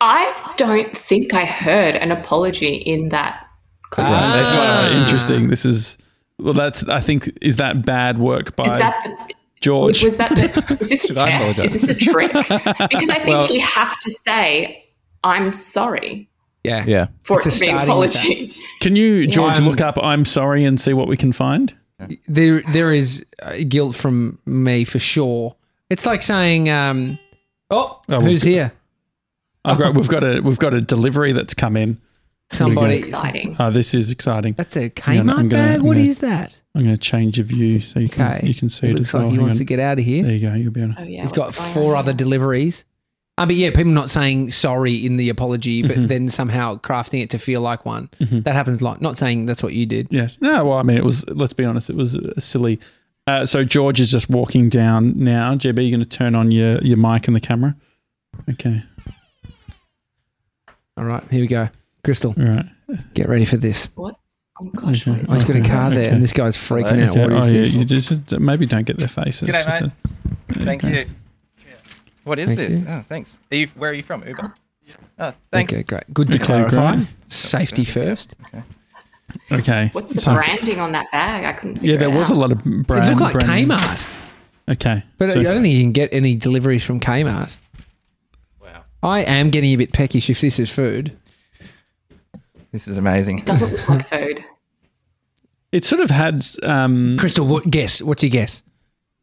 [0.02, 3.46] I don't think I heard an apology in that
[3.90, 4.08] clip.
[4.08, 4.86] That's Ah.
[4.88, 5.48] uh, interesting.
[5.50, 5.98] This is
[6.40, 6.54] well.
[6.54, 10.04] That's I think is that bad work by Is that the, George.
[10.04, 11.58] was that the, is this a I test?
[11.60, 11.76] apologise?
[11.76, 12.32] Is this a trick?
[12.34, 14.84] Because I think Well- you have to say,
[15.24, 16.30] I'm sorry
[16.64, 16.86] Yeah.
[16.88, 17.08] yeah.
[17.24, 18.52] for It's it a to starting with apology.
[18.80, 21.74] Can you George I'm- look up "I'm sorry" and see what we can find?
[22.28, 25.56] There there is uh, guilt from me for sure.
[25.90, 27.18] It's like saying, um,
[27.70, 28.72] "Oh, Oh, who's got- here?"
[29.66, 32.00] I've got, we've got a we've got a delivery that's come in.
[32.52, 33.00] Somebody.
[33.00, 33.56] This exciting.
[33.58, 34.54] Oh, this is exciting.
[34.58, 35.76] That's a on, Kmart I'm gonna- bag.
[35.80, 36.62] I'm What gonna- is that?
[36.76, 38.48] I'm going to change your view so you can Okay.
[38.48, 39.24] you can see It it, looks as well.
[39.24, 39.58] like he Hang wants on.
[39.60, 40.24] to get out of here.
[40.24, 40.54] There you go.
[40.56, 41.02] You'll be able to.
[41.02, 42.18] Oh yeah, He's got four on other here?
[42.18, 42.84] deliveries.
[43.38, 46.08] Um, but yeah, people not saying sorry in the apology, but Mm-hmm.
[46.08, 48.10] then somehow crafting it to feel like one.
[48.20, 49.02] That happens a lot.
[49.02, 50.08] Not saying that's what you did.
[50.12, 50.38] Yes.
[50.40, 50.66] No.
[50.66, 51.28] Well, I mean, it was.
[51.30, 51.90] Let's be honest.
[51.90, 52.80] It was uh, silly.
[53.26, 55.56] Uh, so George is just walking down now.
[55.56, 57.76] JB, you're going to turn on your your mic and the camera.
[58.52, 58.84] Okay.
[60.98, 61.70] All right, here we go.
[62.04, 62.66] Crystal, All right.
[63.14, 63.88] get ready for this.
[63.96, 65.24] What's oh gosh, what Okay.
[65.26, 66.10] is Oh, he's got a car there, okay.
[66.12, 67.24] and this guy's freaking Hello.
[67.24, 67.32] out.
[67.32, 67.38] What Okay.
[67.38, 67.74] is oh, this?
[67.74, 67.80] yeah.
[67.80, 69.50] You just, just maybe don't get their faces.
[69.50, 69.92] G'day, Just mate.
[70.60, 71.00] a- Thank okay.
[71.00, 71.10] you.
[72.24, 72.80] What is Thank this?
[72.82, 72.86] you.
[72.90, 73.38] Oh, thanks.
[73.52, 74.26] Are you, where are you from?
[74.28, 74.54] Uber?
[74.86, 74.94] Yeah.
[75.20, 75.74] Oh, thanks.
[75.74, 76.04] Okay, great.
[76.14, 76.96] Good to Okay, clarify.
[76.98, 77.08] great.
[77.28, 78.36] Safety first.
[78.48, 78.64] Okay.
[79.52, 79.90] Okay.
[79.94, 81.46] What's the So- branding on that bag?
[81.46, 81.84] I couldn't.
[81.84, 83.06] Yeah, there it was a lot of brand.
[83.06, 84.08] it looked like brand- Kmart,
[84.70, 85.04] Okay.
[85.18, 87.56] but So- I don't think you can get any deliveries from Kmart.
[88.62, 88.84] Wow.
[89.02, 91.12] I am getting a bit peckish if this is food.
[92.72, 93.40] This is amazing.
[93.40, 94.44] It doesn't look like food.
[95.72, 96.44] it sort of had.
[96.64, 98.02] Um, Crystal, what, guess.
[98.02, 98.64] What's your guess?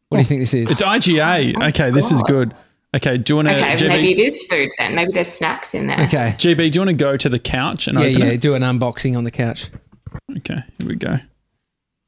[0.09, 0.69] What do you think this is?
[0.69, 1.69] it's IGA.
[1.69, 2.53] Okay, this is good.
[2.95, 3.87] Okay, do you want to Okay, GB?
[3.87, 4.95] maybe it is food then.
[4.95, 5.99] Maybe there's snacks in there.
[6.01, 6.35] okay.
[6.37, 8.27] GB, do you want to go to the couch and Yeah, open yeah.
[8.27, 8.41] it?
[8.41, 9.69] Do an unboxing on the couch.
[10.37, 11.19] Okay, here we go.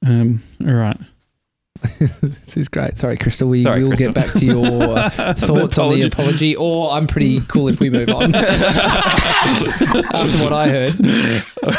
[0.05, 0.97] Um, all right.
[2.21, 2.97] This is great.
[2.97, 3.47] Sorry, Crystal.
[3.49, 4.11] We Sorry, will Crystal.
[4.13, 6.53] get back to your uh, thoughts on the apology.
[6.53, 8.35] apology, or I'm pretty cool if we move on.
[8.35, 10.93] After what I heard.
[11.63, 11.71] All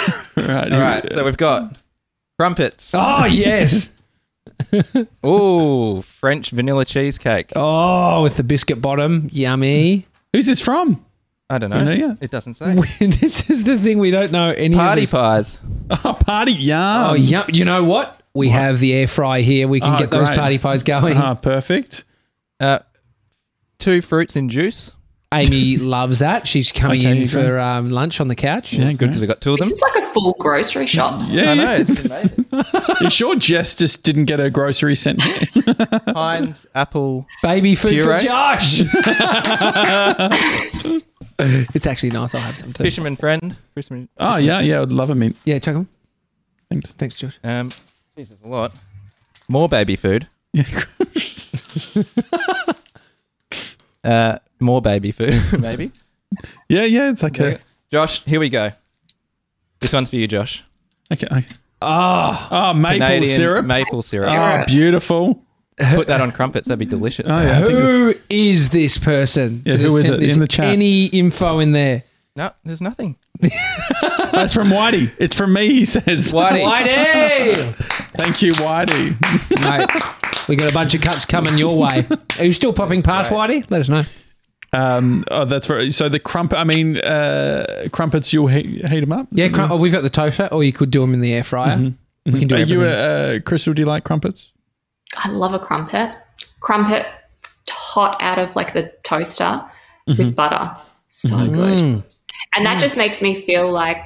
[0.55, 0.73] right.
[0.73, 1.13] All right.
[1.13, 1.77] So we've got
[2.39, 2.93] crumpets.
[2.95, 3.91] Oh, yes.
[5.27, 7.53] Ooh, French vanilla cheesecake.
[7.57, 9.29] Oh, with the biscuit bottom.
[9.33, 10.07] Yummy.
[10.33, 11.05] Who's this from?
[11.51, 11.77] I don't know.
[11.77, 12.15] I know, yeah.
[12.21, 12.75] It doesn't say.
[13.07, 15.59] this is the thing we don't know any Party of pies.
[15.91, 17.11] Oh, party yum.
[17.11, 17.45] Oh, yum.
[17.53, 18.21] You know what?
[18.35, 19.69] We have the air fry here.
[19.69, 21.17] We can Oh, get those party pies going.
[21.17, 22.05] Ah, perfect.
[22.59, 22.81] Uh,
[23.79, 24.93] two fruits in juice.
[25.35, 26.47] Amy loves that.
[26.47, 28.73] She's coming Okay, in you for um, lunch on the couch.
[28.73, 29.21] Yeah, good Because good.
[29.23, 29.69] we got two of them.
[29.69, 31.23] This is like a full grocery shop.
[31.29, 31.85] Yeah, I know.
[31.89, 32.47] It's amazing.
[33.01, 35.49] You sure Jess just didn't get her grocery sent here?
[36.09, 37.27] Heinz, apple.
[37.43, 38.19] Baby food Puree?
[38.19, 38.81] for Josh.
[41.39, 42.35] it's actually nice.
[42.35, 42.85] I'll have some too.
[42.85, 43.57] Fisherman friend.
[43.75, 44.09] Fisherman.
[44.19, 44.83] oh, yeah, yeah.
[44.83, 45.37] I'd love a mint.
[45.45, 45.89] Yeah, chuck 'em.
[46.71, 46.93] Thanks.
[46.93, 47.39] Thanks, Josh.
[47.43, 47.73] Um,
[48.17, 48.75] Jesus, a lot.
[49.49, 50.29] More baby food.
[50.53, 50.65] Yeah.
[54.05, 55.93] Uh, more baby food, maybe.
[56.69, 57.11] Yeah, yeah.
[57.11, 57.59] It's like a
[57.91, 58.73] Josh, here we go.
[59.81, 60.65] This one's for you, Josh.
[61.13, 61.27] okay.
[61.27, 61.47] okay.
[61.83, 63.67] Oh, Oh, maple Canadian syrup.
[63.67, 64.31] Maple syrup.
[64.35, 65.43] Oh, beautiful.
[65.93, 66.69] Put that on crumpets.
[66.69, 67.27] That'd be delicious.
[67.29, 67.59] Oh yeah.
[67.59, 69.63] I think it's- who is this person?
[69.67, 70.27] Yeah, that who has is sent it?
[70.27, 70.35] this?
[70.35, 70.67] In the chat.
[70.67, 72.05] Any info in there?
[72.37, 73.17] No, there's nothing.
[73.41, 75.13] That's from Whitey.
[75.19, 75.69] It's from me.
[75.69, 76.33] He says.
[76.33, 76.65] Whitey.
[76.65, 77.75] Whitey!
[78.17, 79.17] Thank you, Whitey.
[79.63, 82.07] Mate, we got a bunch of cuts coming your way.
[82.39, 83.69] Are you still popping past Whitey?
[83.71, 84.03] Let us know.
[84.75, 85.93] Um, oh, that's right.
[85.93, 86.59] So the crumpet.
[86.59, 88.33] I mean, uh, crumpets.
[88.33, 89.29] You'll heat, heat them up.
[89.31, 91.45] Yeah, crum- oh, we've got the toaster, or you could do them in the air
[91.45, 91.77] fryer.
[91.77, 92.33] Mm-hmm.
[92.33, 92.49] We can mm-hmm.
[92.49, 92.81] do Are everything.
[92.81, 93.75] you a uh, Crystal?
[93.75, 94.51] Do you like crumpets?
[95.17, 96.17] I love a crumpet.
[96.61, 97.07] Crumpet
[97.69, 99.63] hot out of like the toaster
[100.07, 100.31] with mm-hmm.
[100.31, 100.77] butter.
[101.09, 101.79] So good.
[101.79, 102.05] Mm.
[102.57, 102.81] And that mm.
[102.81, 103.99] just makes me feel like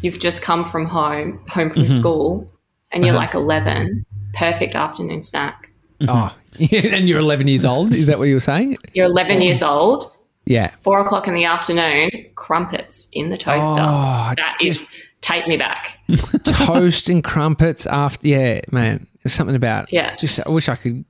[0.00, 2.50] you've just come from home, home from school,
[2.92, 3.24] and you're uh-huh.
[3.26, 4.06] like 11.
[4.32, 5.70] Perfect afternoon snack.
[6.08, 6.34] oh,
[6.72, 7.92] and you're 11 years old.
[7.92, 8.76] Is that what you were saying?
[8.92, 10.04] You're 11 years old,
[10.46, 10.68] Yeah.
[10.68, 13.80] four o'clock in the afternoon, crumpets in the toaster.
[13.82, 14.88] Oh, that is
[15.20, 15.98] take me back.
[16.44, 18.28] toast and crumpets after.
[18.28, 19.06] Yeah, man.
[19.22, 19.92] There's something about.
[19.92, 20.14] Yeah.
[20.16, 21.04] Just I wish I could.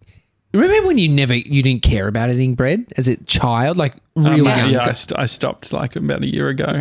[0.52, 4.52] Remember when you never you didn't care about eating bread as a child, like really
[4.52, 6.64] Um, young, yeah, I, st- I stopped like about a year ago.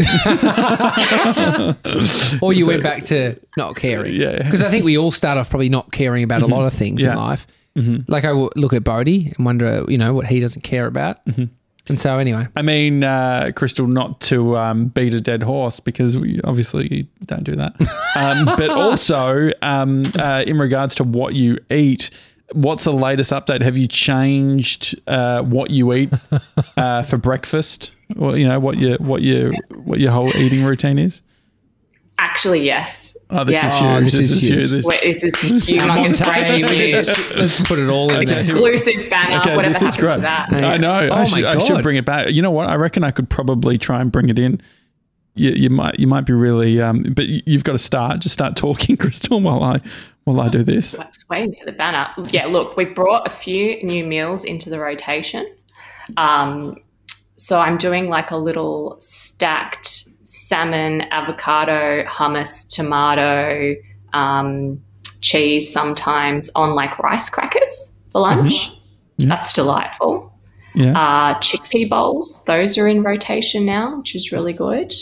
[2.41, 4.13] or you went back to not caring.
[4.13, 4.43] Yeah.
[4.43, 7.03] because I think we all start off probably not caring about a lot of things
[7.03, 7.15] in Yeah.
[7.75, 8.01] Life.
[8.07, 11.19] Like I w- look at Bodie and wonder, you know, what he doesn't care about.
[11.87, 16.15] And so anyway, I mean, uh, Crystal, not to um, beat a dead horse because
[16.15, 17.75] we obviously you don't do that.
[18.15, 22.11] Um, but also, um, uh, in regards to what you eat,
[22.51, 23.61] what's the latest update?
[23.63, 26.13] Have you changed uh, what you eat
[26.77, 29.51] uh, for breakfast, or you know what your what your
[29.83, 31.21] what your whole eating routine is?
[32.19, 33.12] Actually, yes.
[33.35, 33.73] Oh, this Yes.
[33.73, 33.89] is huge.
[33.91, 34.53] Oh, this this, is is huge.
[34.59, 34.69] huge.
[34.71, 37.07] This- Wait, this is humongous breaking news.
[37.07, 38.25] let's, let's put it all in Okay.
[38.25, 38.39] there.
[38.39, 39.37] Exclusive banner.
[39.39, 40.11] Okay, Whatever this is great.
[40.13, 40.53] to that?
[40.53, 40.91] I know.
[41.11, 42.31] Oh I, my should, I should bring it back.
[42.31, 42.69] You know what?
[42.69, 44.61] I reckon I could probably try and bring it in.
[45.35, 48.19] You, you might you might be really, um, but you- you've got to start.
[48.19, 49.81] Just start talking, Crystal, while I
[50.25, 50.93] while I do this.
[50.93, 52.07] I was waiting for the banner.
[52.29, 55.47] Yeah, look, we brought a few new meals into the rotation.
[56.17, 56.75] Um,
[57.35, 63.75] so I'm doing like a little stacked salmon, avocado, hummus, tomato,
[64.13, 64.81] um,
[65.21, 68.71] cheese sometimes on like rice crackers for lunch.
[69.17, 70.33] That's delightful.
[70.75, 70.97] Yeah.
[70.97, 74.93] Uh, chickpea bowls, those are in rotation now, which is really good.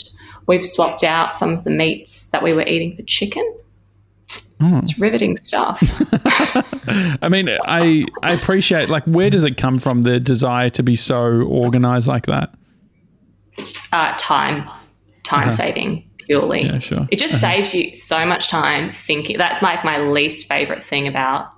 [0.46, 3.44] We've swapped out some of the meats that we were eating for chicken.
[4.64, 5.82] It's riveting stuff.
[7.20, 10.94] I mean, I I appreciate like where does it come from the desire to be
[10.94, 12.54] so organized like that?
[13.92, 14.68] uh, time,
[15.24, 16.62] time saving purely.
[16.64, 16.72] Uh-huh.
[16.74, 16.98] Yeah, sure.
[16.98, 17.08] Uh-huh.
[17.10, 19.38] It just saves you so much time thinking.
[19.38, 21.50] That's like my least favorite thing about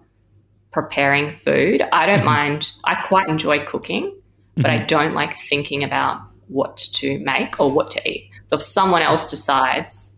[0.73, 1.83] preparing food.
[1.93, 2.17] I Mm-hmm.
[2.17, 2.73] don't mind.
[2.85, 4.15] I quite enjoy cooking,
[4.57, 8.31] but I don't like thinking about what to make or what to eat.
[8.47, 10.17] So if someone else decides,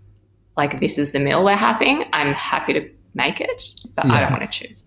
[0.56, 3.62] like this is the meal we're having, I'm happy to make it,
[3.94, 4.84] but I don't want to choose.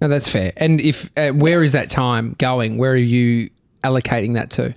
[0.00, 0.52] No, that's fair.
[0.56, 2.76] And if uh, where is that time going?
[2.78, 3.48] Where are you
[3.84, 4.74] allocating that to?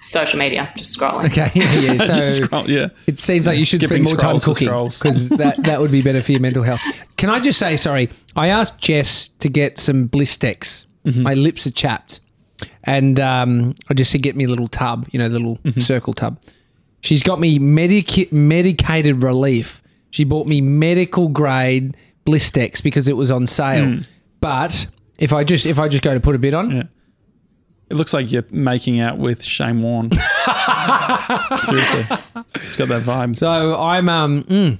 [0.00, 1.26] Social media, just scrolling.
[1.26, 1.72] Okay, yeah.
[1.80, 1.96] yeah.
[2.06, 2.88] So Just scroll, yeah.
[3.06, 6.02] It seems like you should Skipping spend more time cooking because that, that would be
[6.02, 6.80] better for your mental health.
[7.16, 10.86] Can I just say, sorry, I asked Jess to get some Blistex.
[11.04, 11.22] Mm-hmm.
[11.22, 12.20] My lips are chapped.
[12.84, 15.80] And um, I just said, get me a little tub, you know, the little Mm-hmm.
[15.80, 16.40] circle tub.
[17.00, 19.82] She's got me medic- medicated relief.
[20.10, 23.84] She bought me medical grade Blistex because it was on sale.
[23.86, 23.98] Hmm.
[24.40, 24.86] But
[25.18, 26.82] if I just if I just go to put a bit on, Yeah.
[27.90, 30.10] It looks like you're making out with Shane Warne.
[31.64, 32.06] Seriously,
[32.56, 33.36] it's got that vibe.
[33.36, 34.78] so I'm um, mm,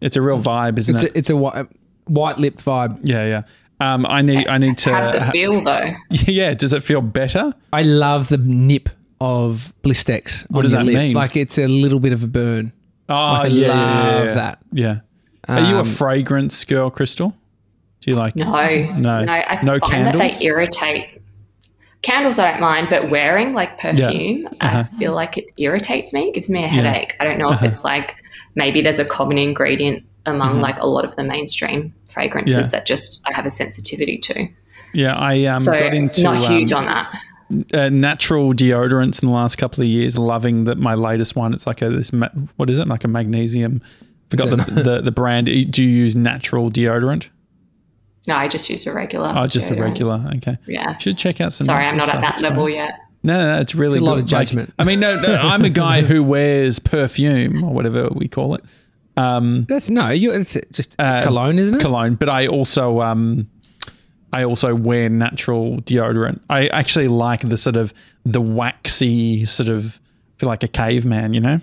[0.00, 1.12] It's a real vibe, isn't it's it?
[1.14, 1.66] a, it's a white,
[2.06, 3.00] white lipped vibe.
[3.02, 3.42] yeah, yeah.
[3.80, 4.90] Um, I need, I need to.
[4.90, 5.90] How does it feel though?
[6.10, 7.52] yeah, does it feel better?
[7.72, 8.88] I love the nip
[9.20, 10.50] of Blistex.
[10.50, 10.94] What does that lip.
[10.96, 11.14] mean?
[11.14, 12.72] Like it's a little bit of a burn.
[13.08, 14.58] Oh, Like, I yeah, yeah, love yeah, that.
[14.72, 15.00] Yeah.
[15.48, 17.34] Are you a Um, fragrance girl, Crystal?
[18.00, 18.34] Do you like?
[18.36, 19.24] No, No.
[19.24, 19.32] no.
[19.32, 20.38] I No find that candles?
[20.40, 21.17] they irritate.
[22.02, 24.78] Candles I don't mind, but wearing like perfume, Uh-huh.
[24.78, 27.16] I feel like it irritates me, gives me a headache.
[27.20, 27.66] I don't know Uh-huh.
[27.66, 28.14] if it's like
[28.54, 32.64] maybe there's a common ingredient among like a lot of the mainstream fragrances Mm-hmm.
[32.64, 32.68] Yeah.
[32.70, 34.46] that just I have a sensitivity to.
[34.94, 37.74] Yeah, I um, so got into not huge um, on that.
[37.74, 40.16] uh, natural deodorants in the last couple of years.
[40.16, 41.52] Loving that my latest one.
[41.52, 42.86] It's like a this ma- what is it?
[42.88, 43.82] Like a magnesium.
[44.30, 45.46] Forgot the, the the brand.
[45.46, 47.28] Do you use natural deodorant?
[48.28, 49.32] No, I just use a regular.
[49.36, 50.22] Oh, just a regular.
[50.36, 50.56] Okay.
[50.66, 50.96] Yeah.
[50.98, 51.64] Should check out some.
[51.64, 52.76] Sorry, I'm not at that level great.
[52.76, 53.00] yet.
[53.24, 54.24] No, no, no, it's really It's a lot good.
[54.24, 54.68] of judgment.
[54.68, 58.54] Like, I mean, no, no, I'm a guy who wears perfume or whatever we call
[58.54, 58.62] it.
[59.16, 60.30] um, That's no, you.
[60.32, 61.80] It's just Uh, cologne, isn't it?
[61.80, 63.48] cologne, but I also um,
[64.32, 66.38] I also wear natural deodorant.
[66.48, 67.92] I actually like the sort of
[68.24, 69.98] the waxy sort of
[70.36, 71.60] feel like a caveman, you know.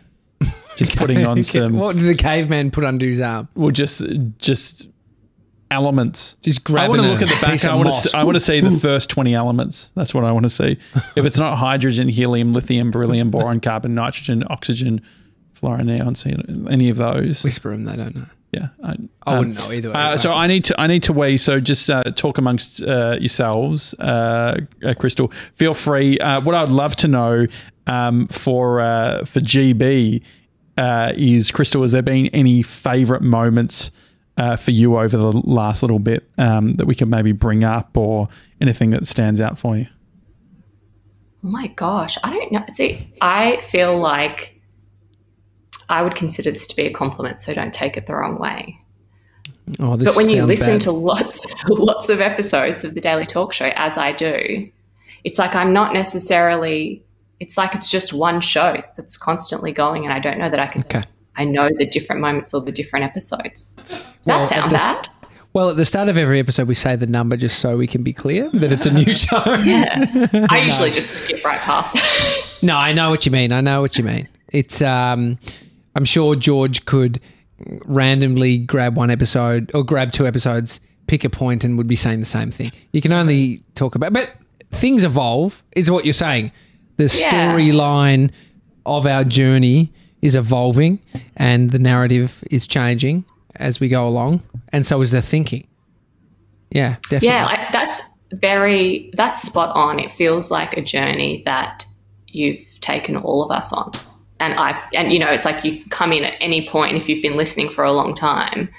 [0.76, 3.48] Just putting on some, what did the caveman put under his arm?
[3.56, 4.02] well, just
[4.40, 4.90] just
[5.76, 6.38] elements.
[6.42, 6.86] Just grab.
[6.86, 7.64] I want to look at the back.
[7.66, 8.18] I want to.
[8.18, 9.92] I want to see the first twenty elements.
[9.96, 10.78] That's what I want to see.
[11.16, 15.02] If it's not hydrogen, helium, lithium, beryllium, boron, carbon, nitrogen, oxygen,
[15.54, 16.36] fluorine, see
[16.70, 17.44] any of those.
[17.44, 17.84] Whisper them.
[17.84, 18.26] They don't know.
[18.52, 18.96] Yeah, I,
[19.28, 19.96] I wouldn't know either way.
[19.96, 21.36] Uh, so I need to I need to weigh.
[21.38, 25.30] So just uh, talk amongst uh, yourselves, uh, uh, Crystal.
[25.56, 26.18] Feel free.
[26.20, 27.48] Uh, what I'd love to know
[27.88, 30.22] um, for uh, for GB
[30.78, 31.82] uh, is Crystal.
[31.82, 33.92] Has there been any favourite moments
[34.38, 37.96] uh, for you over the last little bit um, that we could maybe bring up,
[37.96, 38.28] or
[38.60, 39.88] anything that stands out for you?
[41.44, 42.66] Oh my gosh, I don't know.
[42.74, 44.60] See, I feel like
[45.90, 48.78] I would consider this to be a compliment, so don't take it the wrong way.
[49.80, 50.82] oh, this But when you listen bad.
[50.82, 54.68] to lots, lots of episodes of the Daily Talk Show, as I do,
[55.24, 57.04] it's like I'm not necessarily.
[57.40, 60.68] It's like it's just one show that's constantly going, and I don't know that I
[60.68, 60.82] can.
[60.82, 61.04] Okay.
[61.38, 63.76] I know the different moments or the different episodes.
[63.88, 65.10] Does Well, that sound bad?
[65.54, 68.04] Well, at the start of every episode, we say the number just so we can
[68.04, 69.42] be clear that it's a new show.
[69.66, 70.28] Yeah.
[70.50, 72.44] I usually just skip right past that.
[72.62, 73.52] No, I know what you mean.
[73.54, 74.28] I know what you mean.
[74.52, 75.38] It's um
[75.96, 77.22] I'm sure George could
[77.86, 82.20] randomly grab one episode or grab two episodes, pick a point and would be saying
[82.20, 82.72] the same thing.
[82.92, 84.32] You can only talk about but
[84.72, 86.52] things evolve is what you're saying.
[86.98, 87.32] The Yeah.
[87.54, 88.32] storyline
[88.86, 89.94] of our journey
[90.26, 91.00] is evolving
[91.38, 93.24] and the narrative is changing
[93.56, 95.68] as we go along and so is the thinking.
[96.72, 97.28] Yeah, definitely.
[97.30, 98.02] Yeah, like, that's
[98.34, 100.00] very that's spot on.
[100.00, 101.86] It feels like a journey that
[102.28, 103.92] you've taken all of us on.
[104.40, 107.22] And I've and you know, it's like you come in at any point if you've
[107.22, 108.70] been listening for a long time,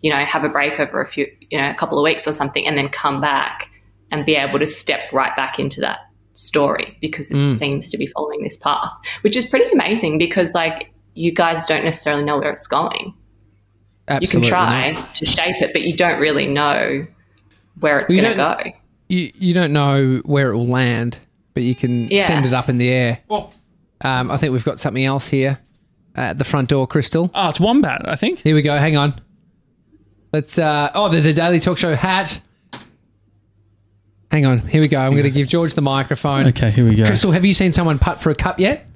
[0.00, 2.32] you know, have a break over a few you know, a couple of weeks or
[2.32, 3.70] something and then come back
[4.10, 6.00] and be able to step right back into that
[6.38, 10.90] story because it seems to be following this path, which is pretty amazing because like
[11.14, 13.12] you guys don't necessarily know where it's going.
[14.06, 15.14] Absolutely you can try not.
[15.16, 17.06] to shape it, but you don't really know
[17.80, 18.70] where it's You going to go.
[19.08, 21.18] you you don't know where it will land,
[21.54, 22.26] but you can Yeah.
[22.26, 23.20] send it up in the air.
[24.00, 25.58] Um, I think we've got something else here
[26.14, 27.30] at the front door, Crystal.
[27.34, 28.08] Oh, it's wombat.
[28.08, 28.38] I think.
[28.38, 28.76] Here we go.
[28.78, 29.20] Hang on.
[30.32, 30.58] Let's.
[30.58, 32.40] Uh, oh, there's a Daily Talk Show hat.
[34.30, 34.60] Hang on.
[34.60, 34.98] Here we go.
[34.98, 36.46] I'm going to give George the microphone.
[36.48, 37.06] Okay, here we go.
[37.06, 38.86] Crystal, have you seen someone putt for a cup yet?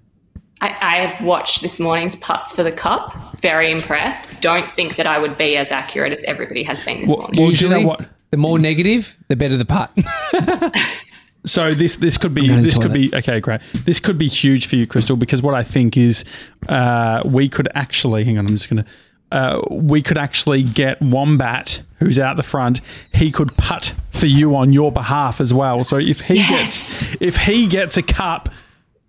[0.61, 3.41] I, I have watched this morning's putts for the cup.
[3.41, 4.29] Very impressed.
[4.41, 7.41] Don't think that I would be as accurate as everybody has been this Well, morning.
[7.41, 8.09] well, do you know Usually, what?
[8.31, 9.91] the more negative, the better the putt.
[11.45, 13.61] So this this could be going to the this could be okay, great.
[13.85, 16.25] This could be huge for you, Crystal, because what I think is
[16.69, 18.47] uh, we could actually hang on.
[18.47, 18.85] I'm just gonna.
[19.33, 22.81] Uh, we could actually get Wombat, who's out the front.
[23.13, 23.93] He could putt
[24.23, 25.83] for you on your behalf as well.
[25.83, 26.89] So if he Yes.
[26.89, 28.51] gets if he gets a cup,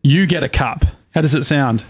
[0.02, 0.86] you get a cup.
[1.13, 1.84] How does it sound?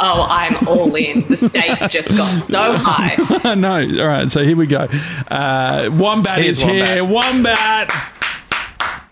[0.00, 1.26] oh, I'm all in.
[1.28, 3.16] The stakes just got so high.
[3.54, 4.00] no.
[4.00, 4.30] All right.
[4.30, 4.88] So here we go.
[5.30, 7.04] Uh, Wombat Here's is here.
[7.04, 7.92] Wombat.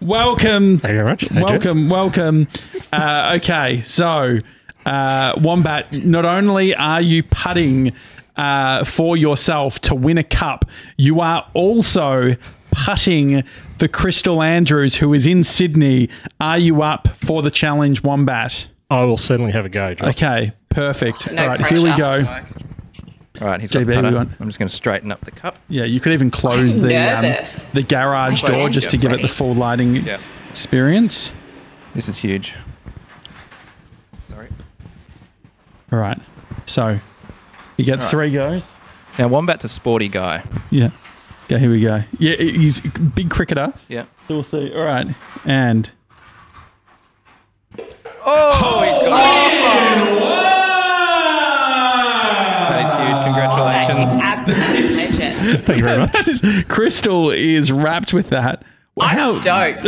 [0.01, 0.79] Welcome.
[0.79, 1.21] Thank you very much.
[1.23, 1.43] Hey, Jess.
[1.51, 2.49] welcome, welcome.
[2.91, 4.39] Uh, okay, so
[4.87, 7.93] uh, Wombat, not only are you putting
[8.37, 10.65] uh, for yourself to win a cup,
[10.97, 12.37] you are also
[12.71, 13.43] putting
[13.79, 16.09] for Crystal Andrews, who is in Sydney.
[16.41, 18.67] Are you up for the challenge, Wombat?
[18.91, 19.95] I will certainly have a go.
[19.95, 20.09] Josh.
[20.11, 21.31] Okay, perfect.
[21.33, 22.43] No All right, here we go.
[23.41, 24.11] All right, he's got JB, the putter.
[24.11, 25.59] we I'm just going to straighten up the cup.
[25.69, 27.23] Yeah, you could even close the um,
[27.75, 30.21] the garage My door hands just to are give it the full lighting Yeah.
[30.51, 31.33] experience.
[31.95, 32.55] This is huge.
[34.29, 34.49] Sorry.
[35.93, 36.19] All right,
[36.67, 36.99] so
[37.77, 38.11] you get right.
[38.11, 38.67] three goes.
[39.19, 40.43] Now, Wombat's a sporty guy.
[40.71, 40.91] Yeah.
[41.47, 42.03] Okay, here we go.
[42.19, 43.73] Yeah, he's a big cricketer.
[43.89, 44.07] Yeah.
[44.27, 44.75] So we'll see.
[44.75, 45.07] All right.
[45.45, 45.91] And
[48.29, 49.47] Oh, he's got
[52.71, 53.25] That is huge.
[53.25, 54.21] Congratulations.
[54.23, 55.65] Absolute legend.
[55.65, 56.69] Thank you very much.
[56.69, 58.65] Crystal is wrapped with that.
[58.99, 59.35] I'm Wow.
[59.35, 59.83] stoked.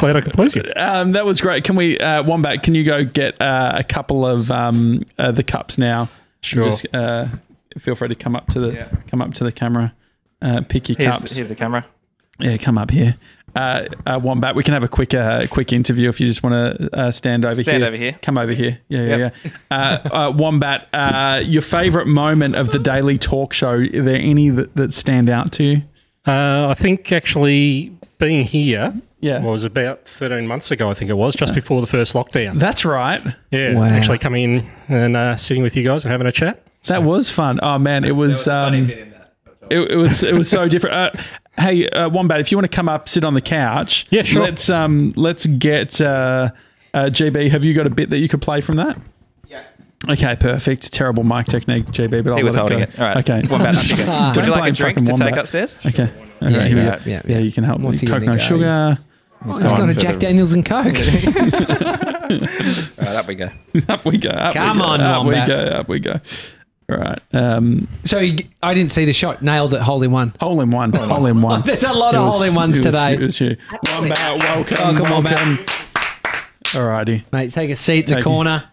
[0.00, 0.64] Glad I could please you.
[0.76, 1.64] Um, that was great.
[1.64, 5.44] Can we, uh, Wombat, can you go get uh, a couple of um, uh, the
[5.44, 6.08] cups now?
[6.42, 6.64] Sure.
[6.64, 7.28] Just uh,
[7.78, 8.88] feel free to come up to the Yeah.
[9.08, 9.94] come up to the camera.
[10.42, 11.32] Uh, pick your Here's, cups.
[11.34, 11.84] here's the camera.
[12.38, 13.16] Yeah, come up here.
[13.54, 16.54] Uh, uh, Wombat, we can have a quick uh, quick interview if you just want
[16.54, 17.86] to uh, stand over Stand here.
[17.88, 18.18] over here.
[18.22, 18.78] Come over here.
[18.88, 19.34] Yeah, yeah, Yep.
[19.44, 19.50] yeah.
[19.70, 23.72] Uh, uh, Wombat, uh, your favourite moment of the daily talk show?
[23.72, 25.82] Are there any that, that stand out to you?
[26.26, 29.42] Uh, I think actually being here Yeah.
[29.42, 32.58] was about 13 months ago, I think it was, just before the first lockdown.
[32.58, 33.20] That's right.
[33.50, 33.84] Yeah, Wow.
[33.86, 36.62] actually coming in and uh, sitting with you guys and having a chat.
[36.84, 37.58] That was fun.
[37.62, 38.46] Oh man, it was.
[38.48, 38.90] Um,
[39.70, 40.94] it, it was it was so different.
[40.96, 41.10] Uh,
[41.58, 44.06] hey, uh, Wombat, if you want to come up, sit on the couch.
[44.10, 44.42] Yeah, sure.
[44.42, 46.50] Let's um let's get uh,
[46.94, 47.50] uh, GB.
[47.50, 48.98] Have you got a bit that you could play from that?
[49.48, 49.62] Yeah.
[50.08, 50.92] Okay, perfect.
[50.92, 52.84] Terrible mic technique, GB, but I'll was let holding go.
[52.84, 52.98] it.
[52.98, 53.16] All right.
[53.18, 53.46] Okay.
[53.48, 54.34] Wombat, up.
[54.34, 55.78] Don't Would you like blame a drink fucking to take upstairs?
[55.86, 56.10] Okay.
[56.42, 56.52] Okay.
[56.52, 57.02] Yeah, here we yeah, go.
[57.04, 57.38] yeah, yeah.
[57.38, 58.06] you can help What's me.
[58.06, 58.44] he gonna Coconut go?
[58.44, 58.98] sugar.
[59.44, 60.84] He's go on got a Jack Daniels and Coke.
[60.86, 60.92] All
[63.06, 63.50] right, up we go.
[63.88, 64.28] up we go.
[64.30, 65.56] Up Come we go, on, up we go.
[65.56, 66.20] Up we go.
[66.90, 67.20] All right.
[67.32, 69.42] Um, so you, I didn't see the shot.
[69.42, 69.80] Nailed it.
[69.80, 70.34] Hole in one.
[70.40, 70.92] hole in one.
[70.92, 71.62] Hole in one.
[71.64, 73.14] There's a lot It of was- hole in ones it was- today.
[73.14, 73.56] It was you.
[73.88, 74.76] Wombat, welcome.
[74.78, 75.36] Welcome, Wombat.
[75.36, 75.64] welcome.
[76.74, 77.24] All righty.
[77.32, 78.22] Mate, take a seat in Thank the you.
[78.34, 78.64] corner.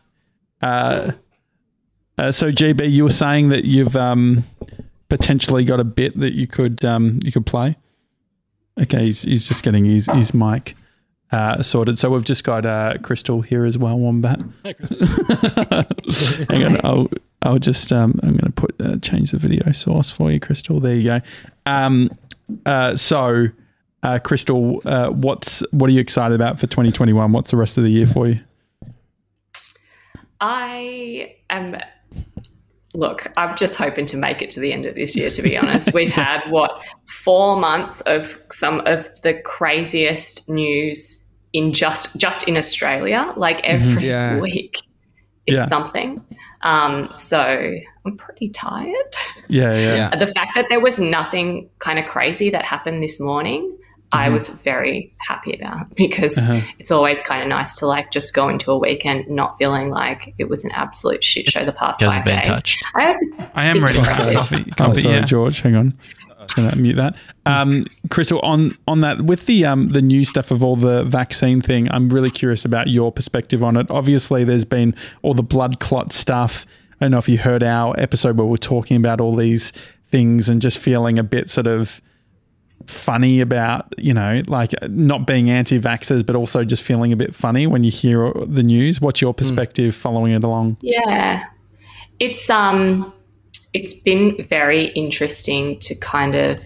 [0.62, 1.12] Uh,
[2.18, 4.44] uh, so GB, you were saying that you've um,
[5.10, 7.76] potentially got a bit that you could um, you could play.
[8.80, 10.76] Okay, he's, he's just getting his his mic
[11.32, 11.98] uh, sorted.
[12.00, 14.40] So we've just got uh, Crystal here as well, Wombat.
[16.50, 17.08] Hang on, I'll
[17.48, 20.80] I'll just um, I'm going to put uh, change the video source for you, Crystal.
[20.80, 21.22] There you go.
[21.66, 22.12] Um,
[22.66, 23.48] uh, so.
[24.04, 27.32] Uh, Crystal, uh, what's what are you excited about for 2021?
[27.32, 28.40] What's the rest of the year for you?
[30.40, 31.78] I am.
[32.94, 35.58] Look, I'm just hoping to make it to the end of this year, to be
[35.58, 35.94] honest.
[35.94, 41.24] We've had, what, four months of some of the craziest news
[41.54, 43.34] in just just in Australia.
[43.36, 44.40] Like every Yeah.
[44.40, 44.76] week,
[45.48, 45.66] it's Yeah.
[45.66, 46.22] something.
[46.62, 47.40] Um, so
[48.06, 48.94] I'm pretty tired.
[49.48, 50.16] Yeah, yeah, Yeah.
[50.20, 53.74] The fact that there was nothing kind of crazy that happened this morning,
[54.14, 56.62] I was very happy about because Uh-huh.
[56.80, 60.34] it's always kind of nice to like just go into a weekend not feeling like
[60.38, 62.48] it was an absolute shit show the past Hasn't five been days.
[62.48, 62.84] touched.
[62.96, 64.34] I had to I am ready for depressive.
[64.36, 64.66] coffee.
[64.72, 65.26] Oh, coffee sorry, yeah.
[65.26, 65.60] George.
[65.62, 65.94] Hang on.
[66.48, 67.16] Just gonna mute that.
[67.46, 71.62] Um, Crystal, on on that with the um the new stuff of all the vaccine
[71.62, 73.90] thing, I'm really curious about your perspective on it.
[73.90, 76.66] Obviously, there's been all the blood clot stuff.
[77.00, 79.72] I don't know if you heard our episode where we're talking about all these
[80.10, 82.02] things and just feeling a bit sort of
[82.86, 87.68] funny about you know like not being anti-vaxxers but also just feeling a bit funny
[87.68, 91.44] when you hear the news what's your perspective following it along Yeah.
[92.20, 93.12] It's um
[93.74, 96.64] it's been very interesting to kind of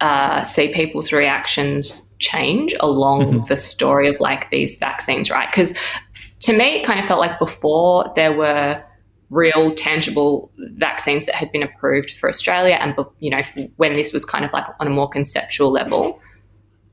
[0.00, 5.50] uh, see people's reactions change along the story of like these vaccines, right?
[5.50, 5.74] Because
[6.40, 8.82] to me, it kind of felt like before there were
[9.30, 13.42] real tangible vaccines that had been approved for Australia, and you know
[13.76, 16.20] when this was kind of like on a more conceptual level,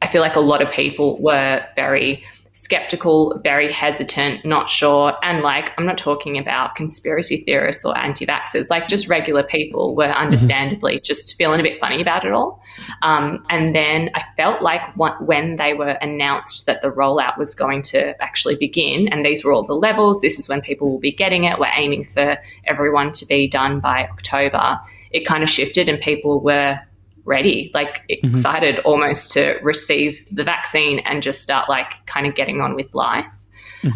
[0.02, 2.24] I feel like a lot of people were very
[2.54, 5.14] skeptical, very hesitant, not sure.
[5.24, 9.96] And like, I'm not talking about conspiracy theorists or anti vaxxers, like, just regular people
[9.96, 12.62] were understandably just feeling a bit funny about it all.
[13.02, 17.82] Um, and then I felt like when they were announced that the rollout was going
[17.84, 21.12] to actually begin, and these were all the levels, this is when people will be
[21.12, 24.80] getting it, we're aiming for everyone to be done by October,
[25.12, 26.80] it kind of shifted and people were
[27.26, 32.62] ready, like excited almost to receive the vaccine and just start like kind of getting
[32.62, 33.34] on with life.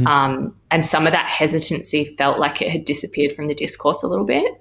[0.07, 4.07] Um, and some of that hesitancy felt like it had disappeared from the discourse a
[4.07, 4.53] little bit.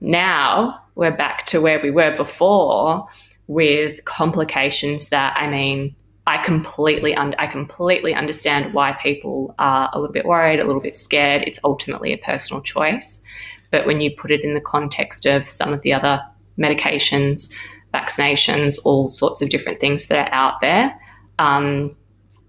[0.00, 3.06] Now we're back to where we were before
[3.48, 5.94] with complications that I mean,
[6.26, 10.82] I completely un- I completely understand why people are a little bit worried, a little
[10.82, 11.42] bit scared.
[11.42, 13.22] It's ultimately a personal choice.
[13.70, 16.20] But when you put it in the context of some of the other
[16.58, 17.52] medications,
[17.94, 20.98] vaccinations, all sorts of different things that are out there,
[21.38, 21.96] um,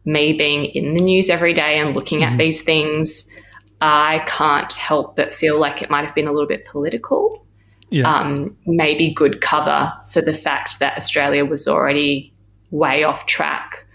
[0.05, 3.27] me being in the news every day and looking at these things,
[3.81, 7.45] I can't help but feel like it might have been a little bit political.
[7.89, 12.33] yeah Um, maybe good cover for the fact that Australia was already
[12.71, 13.85] way off track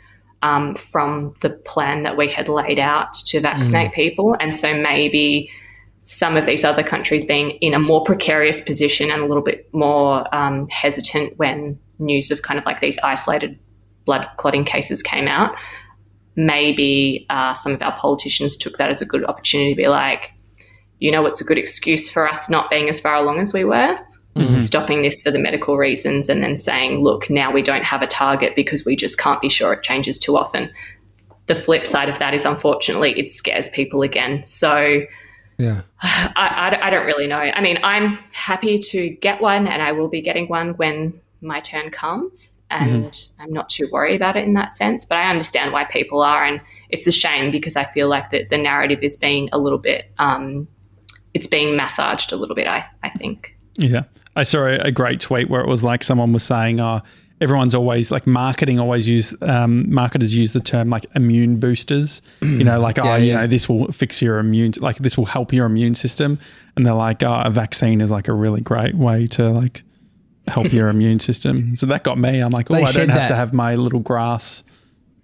[0.42, 4.36] um, from the plan that we had laid out to vaccinate people.
[4.40, 5.50] And so maybe
[6.05, 9.68] some of these other countries being in a more precarious position and a little bit
[9.72, 13.59] more um, hesitant when news of kind of like these isolated
[14.05, 15.57] blood clotting cases came out.
[16.36, 20.32] Maybe uh, some of our politicians took that as a good opportunity to be like,
[20.98, 23.64] you know, what's a good excuse for us not being as far along as we
[23.64, 23.96] were?
[24.57, 28.07] Stopping this for the medical reasons and then saying, look, now we don't have a
[28.07, 30.70] target because we just can't be sure it changes too often.
[31.46, 34.44] The flip side of that is, unfortunately, it scares people again.
[34.44, 35.02] So,
[35.59, 35.82] Yeah.
[36.02, 37.36] I, I, I don't really know.
[37.36, 41.61] I mean, I'm happy to get one and I will be getting one when my
[41.61, 42.59] turn comes.
[42.70, 45.05] And I'm not too worried about it in that sense.
[45.05, 46.44] But I understand why people are.
[46.44, 49.78] And it's a shame because I feel like that the narrative is being a little
[49.78, 50.66] bit, um,
[51.34, 53.57] it's being massaged a little bit, I, I think.
[53.76, 54.05] Yeah.
[54.34, 57.02] I saw a, a great tweet where it was like someone was saying, oh,
[57.41, 62.22] everyone's always like marketing always use um, marketers use the term like immune boosters.
[62.41, 63.41] You know, like oh, Yeah, you yeah.
[63.41, 66.39] know, this will fix your immune, like this will help your immune system,
[66.76, 69.82] and they're like, oh, a vaccine is like a really great way to like
[70.49, 71.76] help your immune system.
[71.76, 72.41] So that got me.
[72.41, 73.28] I'm like, oh, They I don't have that.
[73.28, 74.62] to have my little grass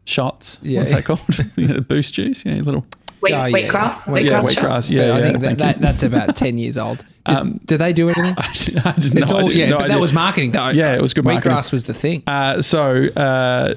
[0.04, 0.58] shots.
[0.62, 0.80] Yeah.
[0.80, 1.20] What's that called?
[1.88, 2.44] Boost juice.
[2.44, 2.84] Yeah, little.
[3.20, 3.68] Wheat, Oh, yeah.
[3.68, 4.44] wheatgrass, Wheat- Yeah, wheatgrass.
[4.54, 4.60] wheatgrass.
[4.60, 4.90] shots.
[4.90, 7.04] Yeah, I think that, that that's about ten years old.
[7.26, 8.34] Do, do they do anything?
[8.38, 9.94] I did- I did It's no all, idea- yeah, no but idea.
[9.96, 10.68] that was marketing though.
[10.70, 11.52] Yeah, it was good marketing.
[11.52, 12.22] Wheatgrass was the thing.
[12.26, 13.74] Uh, so, uh, uh,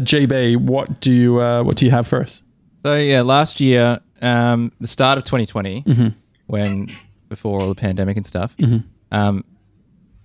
[0.00, 2.40] GB, what do you uh, what do you have for us?
[2.84, 6.08] So yeah, last year, um, the start of 2020, Mm-hmm.
[6.46, 6.90] when
[7.28, 8.54] before all the pandemic and stuff,
[9.12, 9.44] um,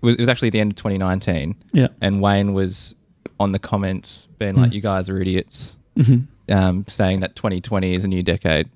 [0.01, 1.55] was, it was actually the end of 2019.
[1.73, 1.87] Yeah.
[1.99, 2.95] and Wayne was
[3.39, 4.57] on the comments being Mm.
[4.59, 6.25] like, "You guys are idiots," Mm-hmm.
[6.51, 8.69] Um, saying that 2020 is a new decade.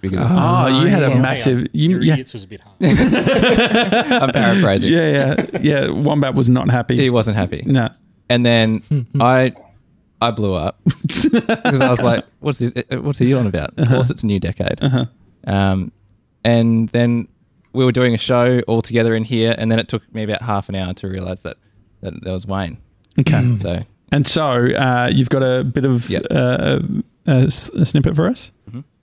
[0.00, 1.66] Because Oh, you had a massive.
[1.74, 2.76] You, Your yeah, was a bit hard.
[2.80, 4.90] I'm paraphrasing.
[4.90, 5.88] yeah, yeah, yeah.
[5.90, 6.96] Wombat was not happy.
[6.96, 7.90] He wasn't happy, No.
[8.30, 8.82] and then
[9.20, 9.52] I,
[10.22, 12.72] I blew up because I was like, "What's this?
[12.90, 14.80] uh, What's he on about?" Of course, it's a new decade.
[15.46, 15.92] Um,
[16.44, 17.28] and then
[17.74, 20.40] we were doing a show all together in here, and then it took me about
[20.40, 21.58] half an hour to realize that
[22.00, 22.78] that, that was Wayne.
[23.18, 23.58] Okay.
[23.58, 23.82] So
[24.12, 26.26] And so uh, you've got a bit of Yep.
[26.30, 26.78] uh,
[27.26, 28.50] a, s- a snippet for us.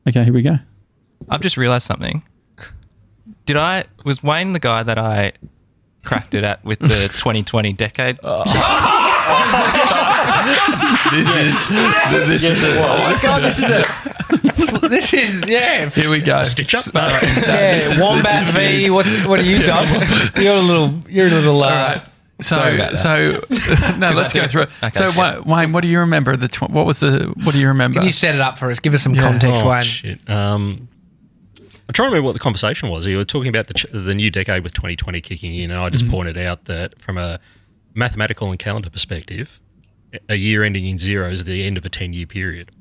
[0.08, 0.56] Okay, here we go.
[1.30, 2.24] I've just realized something.
[3.46, 5.34] Did I was Wayne the guy that I
[6.04, 8.20] cracked it at with the 2020 decade?
[11.12, 12.76] This is this is a,
[13.22, 13.86] God, this is a.
[14.90, 15.90] this is yeah.
[15.90, 16.44] here we go.
[16.44, 16.86] Stitch up.
[16.94, 18.90] Yeah, Wombat V.
[18.90, 19.90] What's what are you, Dodge?
[20.38, 20.94] You're a little.
[21.10, 21.64] You're a little.
[21.64, 22.04] Uh, All right.
[22.40, 22.98] So, Sorry about that.
[22.98, 23.42] so
[23.98, 24.70] no, let's go through it.
[24.84, 25.40] okay, so, yeah.
[25.40, 26.36] Wayne, what do you remember?
[26.36, 27.98] The tw- what was the what do you remember?
[28.00, 28.80] Can you set it up for us?
[28.80, 29.22] Give us some Yeah.
[29.22, 29.84] context, Oh, Wayne.
[29.84, 30.30] shit.
[30.30, 30.88] Um,
[31.60, 33.06] I'm trying to remember what the conversation was.
[33.08, 35.90] You were talking about the, ch- the new decade with 2020 kicking in, and I
[35.90, 37.40] just pointed out that from a
[37.96, 39.60] mathematical and calendar perspective,
[40.30, 42.72] a year ending in zero is the end of a 10 year period.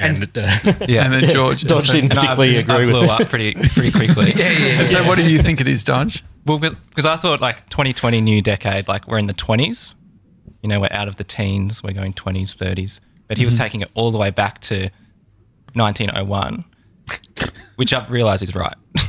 [0.00, 0.40] And, uh,
[0.88, 1.62] yeah, and then George.
[1.64, 3.10] Dodge so- didn't And particularly I, agree with blew it.
[3.10, 4.32] up pretty pretty quickly.
[4.36, 6.22] Yeah, yeah, And so, what do you think it is, Dodge?
[6.46, 9.94] Well, because I thought like 2020 new decade, like we're in the 20s.
[10.62, 11.82] You know, we're out of the teens.
[11.82, 13.00] We're going 20s, 30s.
[13.28, 14.88] But he was taking it all the way back to
[15.74, 16.64] 1901,
[17.76, 18.74] which I've realised is right.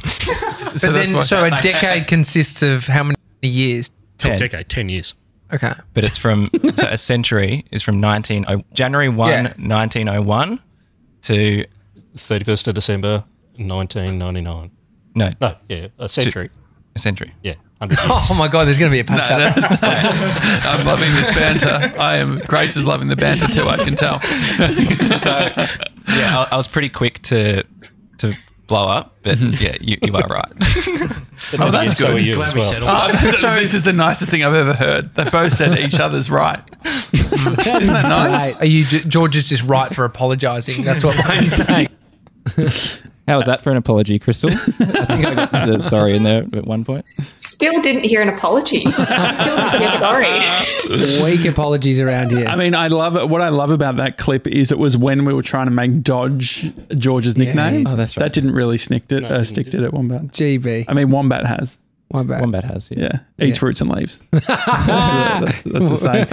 [0.75, 3.89] So that's then, so a like, decade consists of how many years?
[4.19, 4.37] Ten.
[4.37, 5.15] decade, 10 years.
[5.51, 5.73] Okay.
[5.95, 9.41] But it's from so a century is from 19 oh- January 1, Yeah.
[9.57, 10.59] 1901
[11.23, 11.65] to
[12.15, 13.23] 31st of December,
[13.57, 14.71] 1999.
[15.15, 16.49] no, No, yeah, a century.
[16.95, 17.33] a century.
[17.43, 17.97] Yeah, 100.
[18.31, 19.53] Oh my God, there's going to be a punch up.
[20.65, 21.93] I'm loving this banter.
[21.99, 22.39] I am.
[22.47, 23.63] Grace is loving the banter too.
[23.63, 24.21] I can tell.
[25.19, 25.29] So
[26.07, 27.63] yeah, I, I was pretty quick to
[28.19, 28.33] to
[28.69, 29.59] blow up, but mhm.
[29.59, 30.51] yeah, you, you are right.
[31.57, 32.27] Oh, that's So good.
[32.27, 32.69] are Glad as we well.
[32.69, 32.89] settled.
[32.91, 35.13] Oh, that's- this is the nicest thing I've ever heard.
[35.15, 36.61] They both said each other's right.
[37.13, 38.55] Isn't that nice?
[38.55, 40.83] Are you George is just right for apologising?
[40.83, 41.87] That's what Wayne's saying.
[43.29, 44.49] How was that for an apology, Crystal?
[44.49, 47.05] I think I got the sorry in there at one point.
[47.05, 48.83] Still didn't hear an apology.
[48.87, 50.39] I'm still didn't hear sorry.
[51.23, 52.47] Weak apologies around here.
[52.47, 53.29] I mean, I love it.
[53.29, 56.01] What I love about that clip is it was when we were trying to make
[56.01, 57.85] Dodge George's nickname.
[57.85, 58.23] Oh, that's right.
[58.23, 59.21] That didn't really stick it.
[59.21, 60.21] No, uh, it stick didn't, did it, Wombat?
[60.29, 60.85] GB.
[60.87, 61.77] I mean, Wombat has.
[62.11, 62.41] My bad.
[62.41, 63.19] Wombat has, yeah.
[63.37, 63.59] Yeah, eats Yeah.
[63.59, 64.23] fruits and leaves.
[64.31, 66.27] that's, the, that's, that's the saying.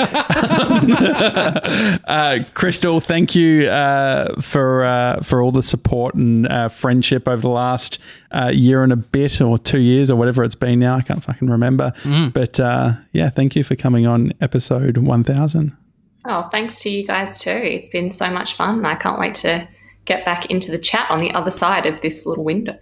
[2.06, 7.40] uh, Crystal, thank you uh, for uh, for all the support and uh, friendship over
[7.42, 7.98] the last
[8.30, 10.96] uh, year and a bit, or two years, or whatever it's been now.
[10.96, 11.92] I can't fucking remember.
[12.32, 15.76] But uh, yeah, thank you for coming on episode one thousand.
[16.24, 17.50] Oh, thanks to you guys too.
[17.50, 18.84] It's been so much fun.
[18.84, 19.68] I can't wait to
[20.06, 22.76] get back into the chat on the other side of this little window.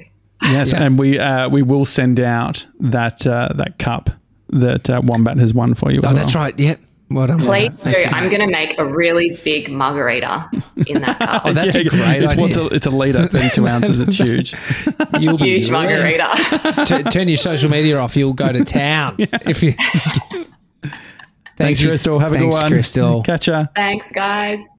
[0.45, 4.11] Yes, and we uh, we will send out that uh, that cup
[4.51, 5.99] that uh, Wombat has won for you.
[6.01, 6.45] as Oh, that's well.
[6.45, 6.59] right.
[6.59, 6.81] Yep.
[7.11, 7.39] Well done.
[7.39, 7.85] Please Wombat.
[7.85, 7.91] do.
[7.93, 8.13] Thank.
[8.15, 10.49] I'm going to make a really big margarita
[10.87, 11.43] in that cup.
[11.47, 12.71] Oh, that's a great it's, what's idea.
[12.71, 14.01] a, it's a liter, thirty-two ounces.
[14.01, 14.55] It's huge.
[15.21, 16.85] You'll be Huge margarita.
[16.87, 18.17] T- turn your social media off.
[18.17, 19.75] You'll go to town if you.
[21.57, 21.89] Thanks, you.
[21.89, 22.19] Crystal.
[22.19, 22.71] Have a Thanks, good one.
[22.73, 23.23] Thanks, Crystal.
[23.23, 23.67] Catch ya.
[23.77, 24.61] Thanks, guys.